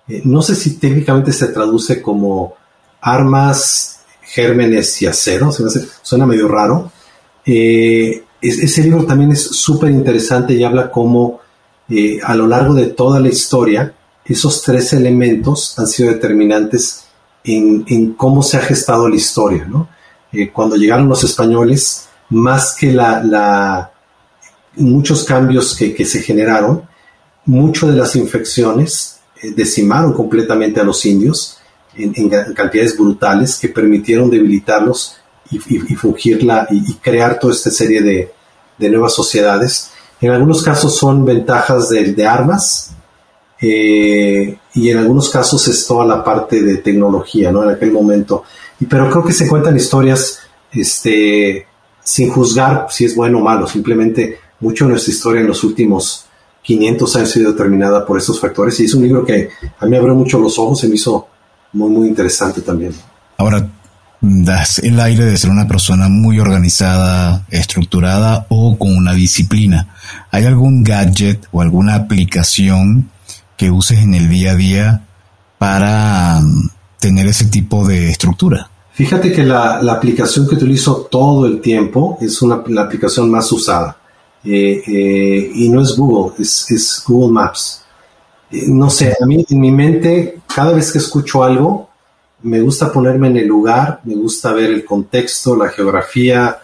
[0.08, 2.56] Eh, no sé si técnicamente se traduce como
[3.02, 6.92] armas, gérmenes y acero, se me hace, suena medio raro.
[7.46, 11.40] Eh, ese libro también es súper interesante y habla cómo
[11.90, 13.94] eh, a lo largo de toda la historia
[14.26, 17.06] esos tres elementos han sido determinantes
[17.44, 19.66] en, cómo se ha gestado la historia.
[20.34, 23.90] Eh, cuando llegaron los españoles, más que la,
[24.76, 26.84] muchos cambios que, se generaron,
[27.46, 29.20] mucho de las infecciones
[29.56, 31.58] decimaron completamente a los indios
[31.98, 35.18] en, cantidades brutales que permitieron debilitarlos
[35.50, 35.60] y,
[35.96, 39.92] fungirla y, crear toda esta serie de, nuevas sociedades.
[40.20, 42.95] En algunos casos son ventajas de, armas
[43.61, 47.63] eh, y en algunos casos es toda la parte de tecnología, ¿no?
[47.63, 48.43] En aquel momento.
[48.80, 50.39] Y, pero creo que se cuentan historias
[50.72, 51.68] este,
[52.03, 56.26] sin juzgar si es bueno o malo, simplemente mucho de nuestra historia en los últimos
[56.63, 59.49] 500 años ha sido determinada por estos factores y es un libro que
[59.80, 61.28] a mí abrió mucho los ojos, se me hizo
[61.74, 62.93] muy, muy interesante también.
[63.38, 63.70] Ahora,
[64.22, 69.95] das el aire de ser una persona muy organizada, estructurada o con una disciplina.
[70.32, 73.09] ¿Hay algún gadget o alguna aplicación
[73.55, 75.05] que uses en el día a día
[75.57, 78.70] para mm, tener ese tipo de estructura?
[78.93, 83.95] Fíjate que la, aplicación que utilizo todo el tiempo es una, la aplicación más usada.
[84.43, 87.84] Eh, eh, y no es Google, es, Google Maps.
[88.49, 91.89] Eh, no sé, a mí en mi mente, cada vez que escucho algo,
[92.44, 96.60] me gusta ponerme en el lugar, me gusta ver el contexto, la geografía,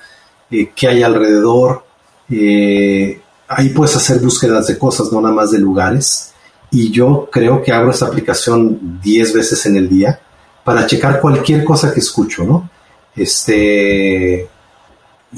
[0.50, 1.86] qué hay alrededor.
[2.30, 6.34] ahí puedes hacer búsquedas de cosas, no nada más de lugares.
[6.72, 10.20] Y yo creo que abro esa aplicación 10 veces en el día
[10.64, 12.70] para checar cualquier cosa que escucho, ¿no?
[13.16, 14.48] Este,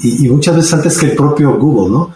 [0.00, 2.14] y, muchas veces antes que el propio Google, ¿no?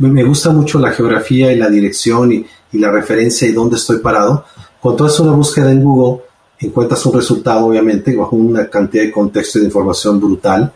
[0.00, 4.46] me gusta mucho la geografía y la dirección y, la referencia y dónde estoy parado.
[4.80, 6.22] Cuando haces una búsqueda en Google,
[6.62, 10.72] encuentras un resultado, obviamente, bajo una cantidad de contexto y de información brutal.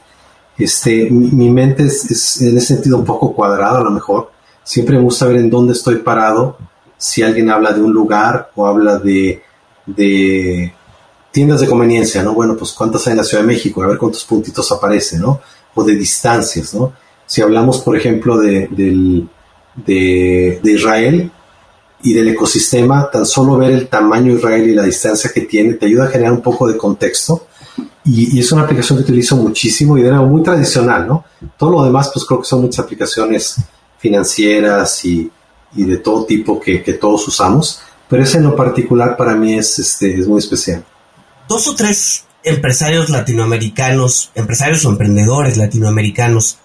[0.58, 4.30] Este, mi, mente es, en ese sentido un poco cuadrada a lo mejor.
[4.64, 6.58] Siempre me gusta ver en dónde estoy parado,
[6.96, 9.42] si alguien habla de un lugar o habla de,
[9.84, 10.72] de
[11.30, 12.32] tiendas de conveniencia, ¿no?
[12.32, 15.40] Bueno, pues cuántas hay en la Ciudad de México, a ver cuántos puntitos aparecen, ¿no?
[15.74, 16.94] O de distancias, ¿no?
[17.26, 18.68] Si hablamos, por ejemplo, de,
[19.84, 21.30] de, Israel
[22.02, 25.86] y del ecosistema, tan solo ver el tamaño Israel y la distancia que tiene te
[25.86, 27.46] ayuda a generar un poco de contexto.
[28.04, 31.24] Y, es una aplicación que utilizo muchísimo y de nuevo muy tradicional, ¿no?
[31.56, 33.56] Todo lo demás, pues creo que son muchas aplicaciones
[33.98, 35.30] financieras y,
[35.72, 39.78] de todo tipo que, que, todos usamos, pero ese en lo particular para mí es,
[39.78, 40.84] este, es muy especial
[41.48, 46.58] dos o tres empresarios latinoamericanos, empresarios o emprendedores latinoamericanos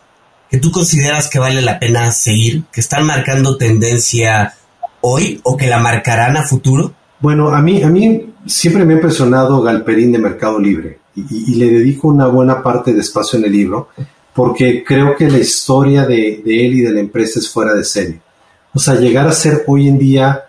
[0.50, 4.56] que tú consideras que vale la pena seguir, que están marcando tendencia
[5.02, 6.94] hoy o que la marcarán a futuro?
[7.20, 11.70] Bueno, a mí, a mí siempre me ha impresionado Galperín de Mercado Libre y, le
[11.70, 13.90] dedico una buena parte de espacio en el libro
[14.34, 17.84] porque creo que la historia de, de, él y de la empresa es fuera de
[17.84, 18.22] serie.
[18.74, 20.46] O sea, llegar a ser hoy en día,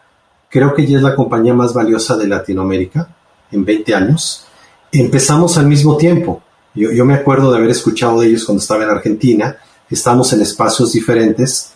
[0.48, 3.08] creo que ya es la compañía más valiosa de Latinoamérica
[3.50, 4.46] en 20 años,
[4.92, 6.42] empezamos al mismo tiempo.
[6.74, 9.56] Yo, me acuerdo de haber escuchado de ellos cuando estaba en Argentina,
[9.90, 11.72] estamos en espacios diferentes.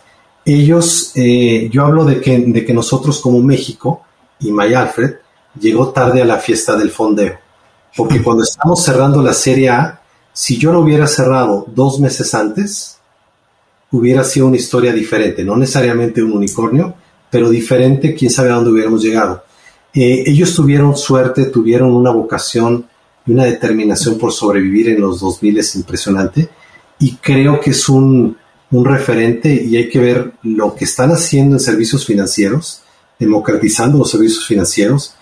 [0.48, 4.02] Ellos, eh, yo hablo de que, de que nosotros como México
[4.38, 5.16] y May Alfred
[5.60, 7.36] llegó tarde a la fiesta del fondeo,
[7.96, 10.00] porque cuando estamos cerrando la Serie A,
[10.32, 12.98] si yo lo hubiera cerrado dos meses antes,
[13.90, 16.94] hubiera sido una historia diferente, no necesariamente un unicornio,
[17.28, 19.42] pero diferente, quién sabe a dónde hubiéramos llegado.
[19.92, 22.86] Eh, ellos tuvieron suerte, tuvieron una vocación
[23.26, 26.48] y una determinación por sobrevivir en los 2000 es impresionante.
[27.00, 28.36] Y creo que es un,
[28.70, 32.82] referente y hay que ver lo que están haciendo en servicios financieros,
[33.18, 35.14] democratizando los servicios financieros,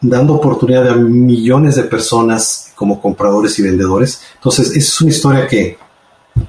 [0.00, 4.20] dando oportunidad a millones de personas como compradores y vendedores.
[4.36, 5.78] Entonces, es una historia que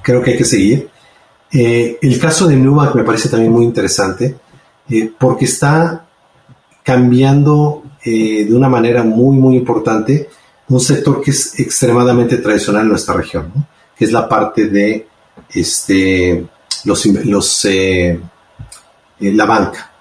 [0.02, 0.88] creo que hay que seguir.
[1.50, 4.36] Eh, el caso de Nubank me parece también muy interesante
[4.88, 6.06] eh, porque está
[6.82, 10.28] cambiando eh, de una manera muy, muy importante
[10.68, 13.52] un sector que es extremadamente tradicional en nuestra región,
[13.96, 15.06] que es la parte de
[15.50, 16.46] este,
[16.84, 18.20] los, los, eh,
[19.20, 19.92] eh, la banca.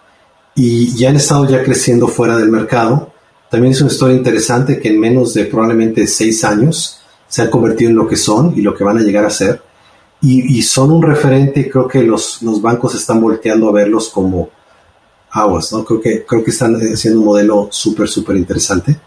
[0.55, 3.11] Y ya han estado ya creciendo fuera del mercado.
[3.49, 7.89] También es una historia interesante que en menos de probablemente seis años se han convertido
[7.89, 9.61] en lo que son y lo que van a llegar a ser.
[10.21, 14.49] Y, son un referente, creo que los, los bancos están volteando a verlos como
[15.29, 15.85] aguas, ¿no?
[15.85, 18.97] Creo que, creo que están haciendo un modelo súper, súper interesante.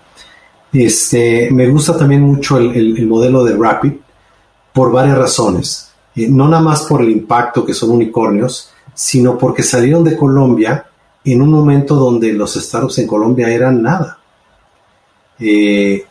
[0.72, 3.92] Este, me gusta también mucho el, modelo de Rapid
[4.72, 5.87] por varias razones.
[6.18, 10.84] Eh, no nada más por el impacto que son unicornios, sino porque salieron de Colombia
[11.24, 14.18] en un momento donde los startups en Colombia eran nada.
[15.38, 16.04] Eh,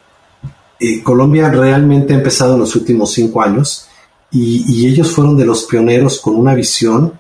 [0.80, 3.90] eh, Colombia realmente ha empezado en los últimos cinco años
[4.32, 7.14] y, ellos fueron de los pioneros con una visión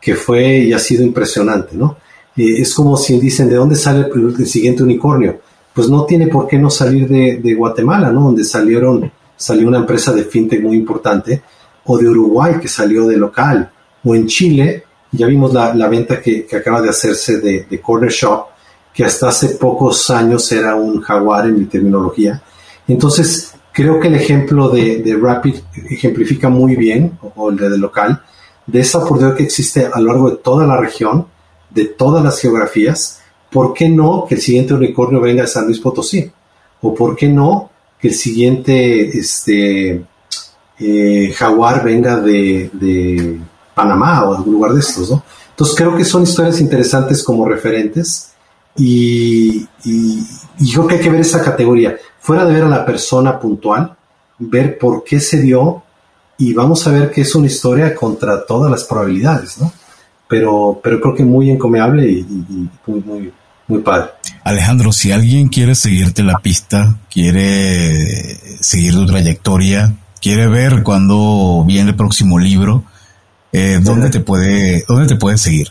[0.00, 1.96] que fue y ha sido impresionante, ¿no?
[2.36, 5.40] es como si dicen, ¿de dónde sale el, siguiente unicornio?
[5.72, 8.24] Pues no tiene por qué no salir de, Guatemala, ¿no?
[8.24, 11.42] Donde salieron, salió una empresa de fintech muy importante,
[11.86, 13.70] o de Uruguay que salió de local,
[14.04, 18.46] o en Chile, ya vimos la, venta que, acaba de hacerse de, Corner Shop,
[18.92, 22.42] que hasta hace pocos años era un jaguar en mi terminología.
[22.88, 25.56] Entonces, creo que el ejemplo de, Rapid
[25.90, 28.22] ejemplifica muy bien, o el de local,
[28.66, 31.26] de esa oportunidad que existe a lo largo de toda la región,
[31.70, 33.20] de todas las geografías,
[33.50, 36.30] ¿por qué no que el siguiente unicornio venga de San Luis Potosí?
[36.80, 37.70] ¿O por qué no
[38.00, 40.04] que el siguiente este,
[40.78, 43.40] eh, jaguar venga de,
[43.74, 45.10] Panamá o algún lugar de estos?
[45.10, 45.22] ¿no?
[45.50, 48.32] Entonces creo que son historias interesantes como referentes
[48.76, 50.26] y, y,
[50.58, 51.96] y creo que hay que ver esa categoría.
[52.20, 53.94] Fuera de ver a la persona puntual,
[54.38, 55.82] ver por qué se dio
[56.38, 59.72] y vamos a ver que es una historia contra todas las probabilidades, ¿no?
[60.28, 62.26] pero, pero creo que muy encomiable y,
[62.86, 63.32] muy,
[63.68, 64.10] muy padre.
[64.44, 71.90] Alejandro, si alguien quiere seguirte la pista, quiere seguir tu trayectoria, quiere ver cuándo viene
[71.90, 72.84] el próximo libro,
[73.52, 75.68] eh, ¿dónde, te puede, ¿dónde te puede seguir?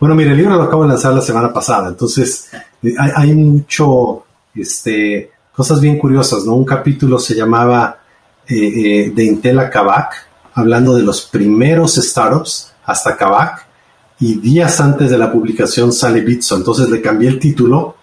[0.00, 2.48] Bueno, mire, el libro lo acabo de lanzar la semana pasada, entonces
[2.82, 4.24] eh, hay, hay mucho,
[4.54, 6.54] este, cosas bien curiosas, ¿no?
[6.54, 7.98] Un capítulo se llamaba
[8.48, 10.14] eh, de Intel a Kavak,
[10.54, 13.66] hablando de los primeros startups hasta Kavak,
[14.18, 17.96] y días antes de la publicación sale Bitso, entonces le cambié el título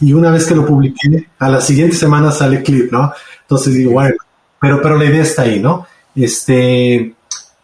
[0.00, 3.12] y una vez que lo publiqué, a la siguiente semana sale Clip, ¿no?
[3.42, 4.16] Entonces digo, bueno,
[4.60, 5.86] pero, pero la idea está ahí, ¿no?
[6.14, 7.14] Este,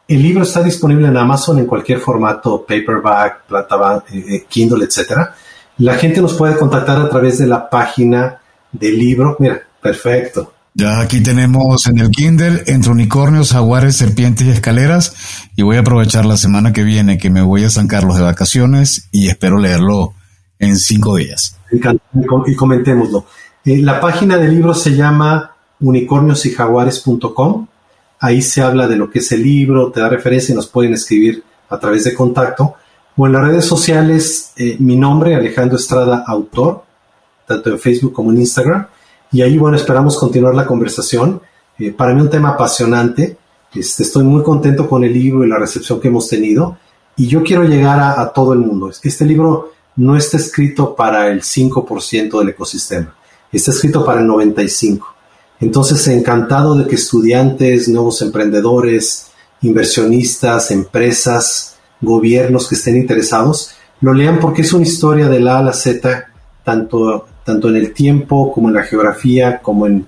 [0.07, 5.35] el libro está disponible en Amazon en cualquier formato, paperback, plata, eh, eh, Kindle, etcétera.
[5.79, 8.41] La gente nos puede contactar a través de la página
[8.71, 9.37] del libro.
[9.41, 10.53] Mira, perfecto.
[10.75, 15.15] Ya aquí tenemos en el Kindle entre unicornios, jaguares, serpientes y escaleras.
[15.57, 18.25] Y voy a aprovechar la semana que viene que me voy a San Carlos de
[18.25, 20.15] vacaciones y espero leerlo
[20.59, 21.57] en cinco días.
[21.73, 23.27] Y comentémoslo.
[23.65, 27.67] Eh, la página del libro se llama unicorniosyjaguares.com.
[28.21, 30.95] Ahí se habla de lo que es el libro, te da referencia y nos pueden
[30.95, 32.75] escribir a través de contacto.
[33.17, 36.85] O en las redes sociales, eh, mi nombre, Alejandro Estrada, autor,
[37.47, 38.87] tanto en Facebook como en Instagram
[39.35, 41.43] y ahí, bueno, esperamos continuar la conversación.
[41.77, 43.37] Eh, para mí un tema apasionante.
[43.75, 46.79] Este, estoy muy contento con el libro y la recepción que hemos tenido.
[47.17, 48.93] Y yo quiero llegar a, todo el mundo.
[49.03, 53.13] Este libro no está escrito para el 5% del ecosistema.
[53.51, 55.03] Está escrito para el 95%.
[55.61, 59.29] Entonces, encantado de que estudiantes, nuevos emprendedores,
[59.63, 65.63] inversionistas, empresas, gobiernos que estén interesados, lo lean porque es una historia de la A
[65.63, 66.27] la Z,
[66.65, 70.07] tanto tanto en el tiempo como en la geografía, como en,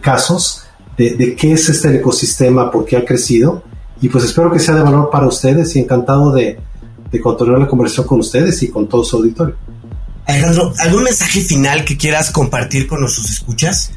[0.00, 0.62] casos,
[0.96, 3.62] de, qué es este ecosistema, por qué ha crecido.
[4.00, 6.58] Y pues espero que sea de valor para ustedes y encantado de,
[7.10, 9.54] de continuar la conversación con ustedes y con todo su auditorio.
[10.26, 13.92] Alejandro, ¿algún mensaje final que quieras compartir con nuestros escuchas?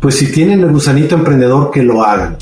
[0.00, 2.36] Pues si tienen el gusanito emprendedor, que lo hagan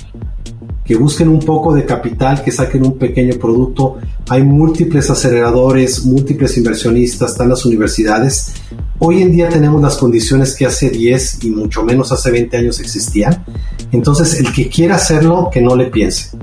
[0.89, 3.99] que busquen un poco de capital, que saquen un pequeño producto.
[4.31, 8.55] Hay múltiples aceleradores, múltiples inversionistas, están las universidades.
[8.99, 12.81] Hoy en día tenemos las condiciones que hace 10 y mucho menos hace 20 años
[12.81, 13.45] existían.
[13.93, 16.39] Entonces, el que quiera hacerlo, que no le piense.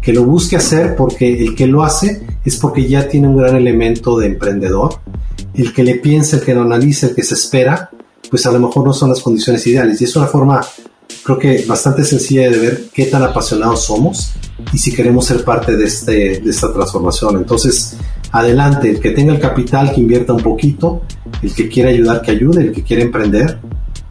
[0.00, 3.56] Que lo busque hacer porque el que lo hace es porque ya tiene un gran
[3.56, 5.00] elemento de emprendedor.
[5.52, 7.90] El que le piense, el que lo analice, el que se espera,
[8.30, 10.00] pues a lo mejor no son las condiciones ideales.
[10.00, 10.60] Y es una forma
[11.22, 14.32] creo que bastante sencilla de ver qué tan apasionados somos
[14.72, 17.36] y si queremos ser parte de, este, de esta transformación.
[17.36, 17.96] Entonces,
[18.32, 21.02] adelante, el que tenga el capital, que invierta un poquito,
[21.42, 23.58] el que quiera ayudar, que ayude, el que quiera emprender,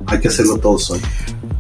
[0.06, 1.00] hay que hacerlo todos hoy.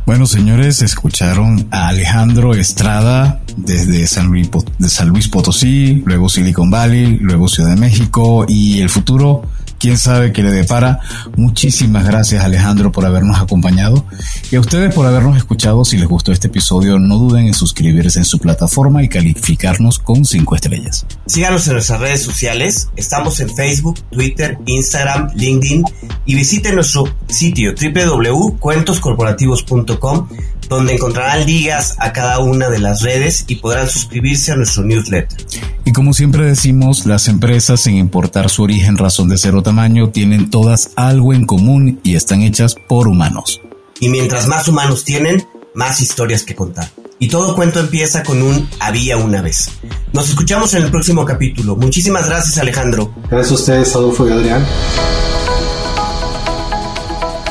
[0.05, 4.49] Bueno, señores, escucharon a Alejandro Estrada desde San Luis,
[4.79, 9.43] de San Luis Potosí, luego Silicon Valley, luego Ciudad de México y el futuro
[9.79, 10.99] quién sabe qué le depara.
[11.35, 14.05] Muchísimas gracias Alejandro por habernos acompañado
[14.51, 15.85] y a ustedes por habernos escuchado.
[15.85, 20.25] Si les gustó este episodio, no duden en suscribirse en su plataforma y calificarnos con
[20.25, 21.05] cinco estrellas.
[21.25, 22.89] Síganos en nuestras redes sociales.
[22.95, 25.83] Estamos en Facebook, Twitter, Instagram, LinkedIn
[26.25, 30.27] y visiten nuestro sitio www.cuentoscorporativos.com
[30.69, 35.37] donde encontrarán ligas a cada una de las redes y podrán suscribirse a nuestro newsletter.
[35.83, 40.09] Y como siempre decimos, las empresas, sin importar su origen, razón de ser o tamaño,
[40.09, 43.59] tienen todas algo en común y están hechas por humanos.
[43.99, 46.89] Y mientras más humanos tienen, más historias que contar.
[47.17, 49.71] Y todo cuento empieza con un había una vez.
[50.13, 51.75] Nos escuchamos en el próximo capítulo.
[51.75, 53.13] Muchísimas gracias Alejandro.
[53.29, 54.65] Gracias a ustedes, Adolfo y Adrián.